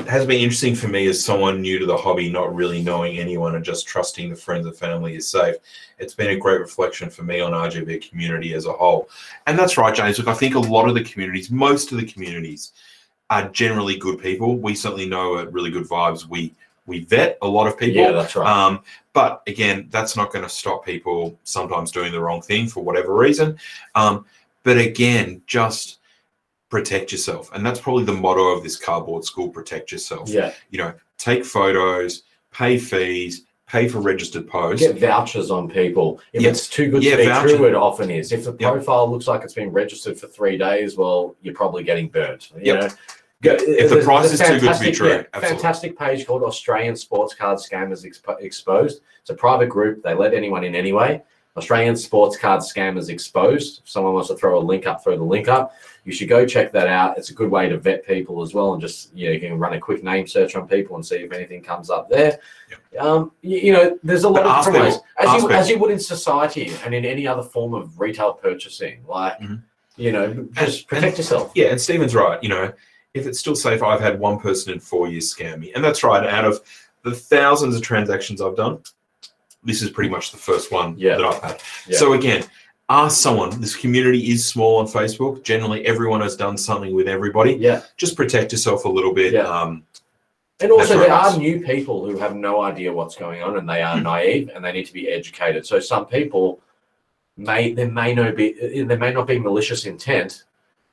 [0.07, 3.55] has been interesting for me as someone new to the hobby, not really knowing anyone
[3.55, 5.55] and just trusting the friends and family is safe.
[5.99, 9.09] It's been a great reflection for me on RGB community as a whole,
[9.47, 10.17] and that's right, James.
[10.17, 12.73] Look, I think a lot of the communities, most of the communities,
[13.29, 14.57] are generally good people.
[14.57, 16.27] We certainly know at really good vibes.
[16.27, 16.53] We
[16.85, 18.01] we vet a lot of people.
[18.01, 18.47] Yeah, that's right.
[18.47, 18.83] Um,
[19.13, 23.15] but again, that's not going to stop people sometimes doing the wrong thing for whatever
[23.15, 23.57] reason.
[23.95, 24.25] Um,
[24.63, 25.99] but again, just
[26.71, 30.29] protect yourself, and that's probably the motto of this cardboard school: protect yourself.
[30.29, 30.53] Yeah.
[30.71, 34.85] You know, take photos, pay fees, pay for registered posts.
[34.87, 36.19] Get vouchers on people.
[36.33, 36.49] If Yeah.
[36.49, 38.31] it's too good Yeah, to be voucher- true, it often is.
[38.31, 38.71] If the Yep.
[38.73, 42.49] profile looks like it's been registered for three days, well, you're probably getting burnt.
[42.55, 42.81] You Yep.
[42.81, 42.89] know.
[43.43, 46.95] Go- If the price is too good to be true, yeah, fantastic page called Australian
[46.95, 49.01] Sports Card Scammers Expo- Exposed.
[49.21, 50.03] It's a private group.
[50.03, 51.21] They let anyone in anyway.
[51.57, 53.81] Australian Sports Card Scammers Exposed.
[53.83, 55.73] If someone wants to throw a link up, throw the link up.
[56.03, 57.17] You should go check that out.
[57.17, 59.59] It's a good way to vet people as well, and just you know you can
[59.59, 62.39] run a quick name search on people and see if anything comes up there.
[62.99, 65.77] Um, you, you know, there's a lot But of different ways, as you as you
[65.77, 69.03] would in society and in any other form of retail purchasing.
[69.07, 69.61] Like, Mhm.
[69.95, 71.51] you know, just And- protect yourself.
[71.53, 72.41] Yeah, and Stephen's right.
[72.41, 72.73] You know,
[73.13, 76.03] if it's still safe, I've had one person in four years scam me, and that's
[76.03, 76.25] right.
[76.25, 76.61] Out of
[77.03, 78.79] the thousands of transactions I've done,
[79.63, 81.17] this is pretty much the first one Yeah.
[81.17, 81.61] that I've had.
[81.87, 81.97] Yeah.
[81.99, 82.43] So again,
[82.91, 83.49] ask someone.
[83.61, 85.43] This community is small on Facebook.
[85.43, 87.53] Generally, everyone has done something with everybody.
[87.53, 87.81] Yeah.
[87.97, 89.33] Just protect yourself a little bit.
[89.33, 89.47] Yeah.
[89.47, 89.83] Um,
[90.61, 93.81] And also, there are new people who have no idea what's going on, and they
[93.81, 95.65] are naive, and they need to be educated.
[95.65, 96.59] So some people
[97.37, 98.47] may there may not be
[98.89, 100.43] there may not be malicious intent.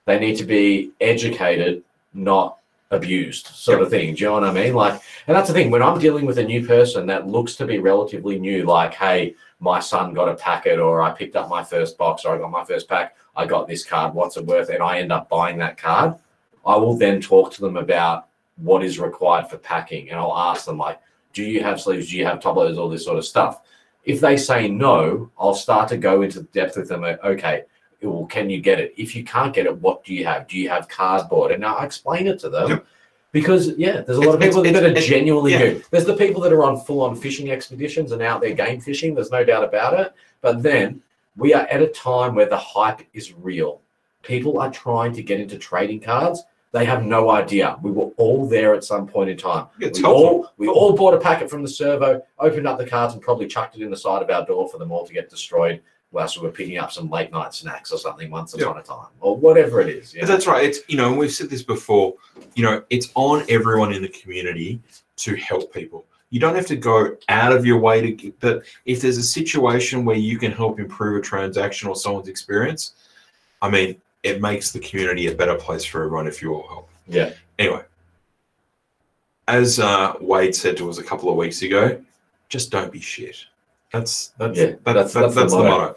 [0.06, 1.82] They need to be educated,
[2.14, 2.48] not
[2.90, 4.14] abused, sort of thing.
[4.14, 4.72] Do you know what I mean?
[4.72, 4.94] Like,
[5.26, 5.70] and that's the thing.
[5.70, 9.34] When I'm dealing with a new person that looks to be relatively new, like, hey,
[9.60, 12.50] my son got a packet, or I picked up my first box, or I got
[12.50, 14.68] my first pack, I got this card, what's it worth?
[14.68, 16.14] And I end up buying that card.
[16.64, 20.64] I will then talk to them about what is required for packing, and I'll ask
[20.64, 21.00] them like,
[21.32, 22.10] do you have sleeves?
[22.10, 22.78] Do you have top loaders?
[22.78, 23.62] All this sort of stuff.
[24.04, 27.04] If they say no, I'll start to go into depth with them.
[27.04, 27.64] Okay,
[28.02, 28.94] well, can you get it?
[28.96, 30.48] If you can't get it, what do you have?
[30.48, 31.52] Do you have cardboard?
[31.52, 32.68] And I explain it to them.
[32.70, 32.86] Yep.
[33.32, 35.58] Because yeah, there's a lot of people it's- that are it's- genuinely yeah.
[35.58, 35.82] new.
[35.90, 39.14] There's the people that are on full-on fishing expeditions and out there game fishing.
[39.14, 40.12] There's no doubt about it.
[40.40, 41.02] But then
[41.36, 43.80] we are at a time where the hype is real.
[44.22, 46.42] People are trying to get into trading cards.
[46.72, 47.78] They have no idea.
[47.82, 49.66] We were all there at some point in time.
[49.78, 53.14] Yeah, we all we all bought a packet from the servo, opened up the cards,
[53.14, 55.30] and probably chucked it in the side of our door for them all to get
[55.30, 58.64] destroyed whilst we were picking up some late night snacks or something once Yeah.
[58.66, 60.14] upon a time, or whatever it is.
[60.18, 60.64] But that's right.
[60.64, 62.14] It's you know, we've said this before.
[62.54, 64.80] You know, it's on everyone in the community
[65.16, 66.04] to help people.
[66.30, 69.22] You don't have to go out of your way to get, but if there's a
[69.22, 72.92] situation where you can help improve a transaction or someone's experience,
[73.62, 76.90] I mean, it makes the community a better place for everyone if you all help.
[77.06, 77.32] Yeah.
[77.58, 77.82] Anyway,
[79.46, 82.00] as uh, Wade said to us a couple of weeks ago,
[82.48, 83.36] just don't be shit.
[83.92, 85.96] That's that's Yeah, that's, that's- that's, that's the the motto.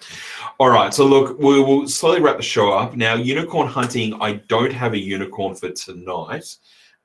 [0.60, 2.96] All right, so look, we will slowly wrap the show up.
[2.96, 6.56] Now, unicorn hunting, I don't have a unicorn for tonight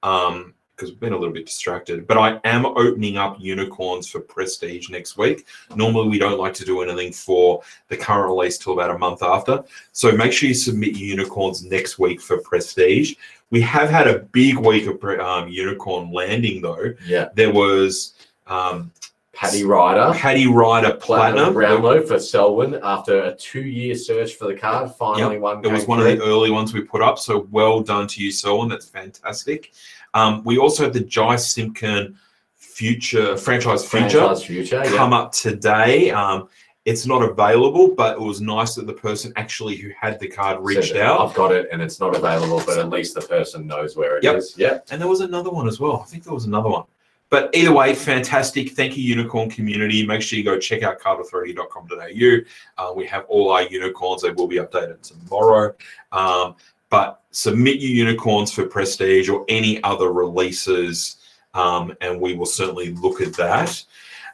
[0.02, 4.20] um, because we've been a little bit distracted, but I am opening up unicorns for
[4.20, 5.46] Prestige next week.
[5.74, 9.22] Normally, we don't like to do anything for the current release till about a month
[9.22, 9.64] after.
[9.92, 13.14] So make sure you submit your unicorns next week for Prestige.
[13.50, 16.92] We have had a big week of um, unicorn landing, though.
[17.06, 17.28] Yeah.
[17.34, 18.12] There was
[18.46, 18.92] um,
[19.36, 21.54] Paddy Ryder, Paddy Ryder Platinum Platinum.
[21.54, 24.90] Brownlow for Selwyn after a two-year search for the card.
[24.92, 25.62] Finally, one.
[25.64, 27.18] It was one of the early ones we put up.
[27.18, 28.70] So well done to you, Selwyn.
[28.70, 29.72] That's fantastic.
[30.14, 32.16] Um, we also had the Jye Simpkin
[32.54, 34.82] future franchise future Franchise future.
[34.84, 34.96] Yeah.
[34.96, 36.10] come up today.
[36.10, 36.48] Um,
[36.86, 40.64] it's not available, but it was nice that the person actually who had the card
[40.64, 41.20] reached Said, out.
[41.20, 44.24] I've got it, and it's not available, but at least the person knows where it
[44.24, 44.56] is.
[44.56, 44.70] Yep.
[44.70, 44.86] Yep.
[44.92, 46.00] And there was another one as well.
[46.00, 46.84] I think there was another one.
[47.28, 48.70] But either way, fantastic.
[48.70, 50.06] Thank you, Unicorn community.
[50.06, 52.38] Make sure you go check out cardauthority.com.au.
[52.78, 54.22] Uh, we have all our unicorns.
[54.22, 55.74] They will be updated tomorrow.
[56.12, 56.54] Um,
[56.88, 61.16] but submit your unicorns for Prestige or any other releases,
[61.54, 63.84] um, and we will certainly look at that.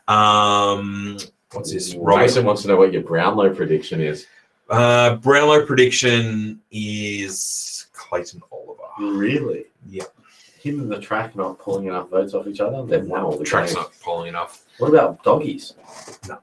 [0.07, 1.18] Um,
[1.53, 1.95] what's this?
[1.95, 2.26] Robert?
[2.26, 4.26] Jason wants to know what your Brownlow prediction is.
[4.68, 8.82] Uh, Brownlow prediction is Clayton Oliver.
[8.99, 9.64] Really?
[9.88, 10.05] Yeah.
[10.62, 12.82] Him and the track not pulling enough votes off each other.
[12.82, 13.84] Won all the Track's games.
[13.84, 14.62] not pulling enough.
[14.78, 15.74] What about doggies?
[16.28, 16.38] No.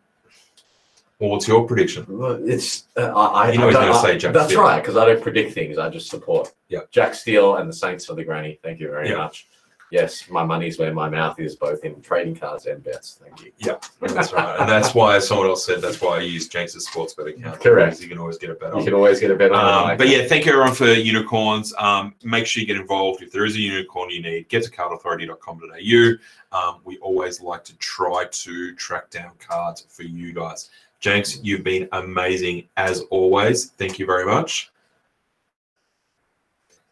[1.20, 2.06] Well, what's your prediction?
[2.08, 3.48] Well, It's uh, I.
[3.48, 4.62] I You know I he's don't- gonna I- say Jack That's Steele.
[4.62, 5.78] right, because I don't predict things.
[5.78, 6.54] I just support.
[6.68, 6.82] Yeah.
[6.92, 8.60] Jack Steele and the Saints for the granny.
[8.62, 9.18] Thank you very Yeah.
[9.18, 9.48] much.
[9.92, 13.20] Yes, my money's where my mouth is, both in trading cards and bets.
[13.24, 13.52] Thank you.
[13.58, 14.60] Yeah, that's right.
[14.60, 17.60] And that's why someone else said that's why I use James's sports bet account.
[17.60, 17.88] Correct.
[17.94, 18.86] because You can always get a bet You on.
[18.86, 21.74] can always get a bet on Um, but yeah, thank you everyone for unicorns.
[21.80, 23.24] Um, make sure you get involved.
[23.24, 26.58] If there is a unicorn you need, get to cardauthority.com.au.
[26.58, 30.70] Um, we always like to try to track down cards for you guys.
[31.00, 33.68] Jenks, you've been amazing as always.
[33.72, 34.72] Thank you very much.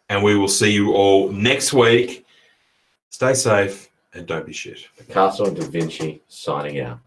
[0.10, 2.24] And we will see you all next week.
[3.10, 4.88] Stay safe and don't be shit.
[4.98, 6.96] The Castle and Da Vinci signing out.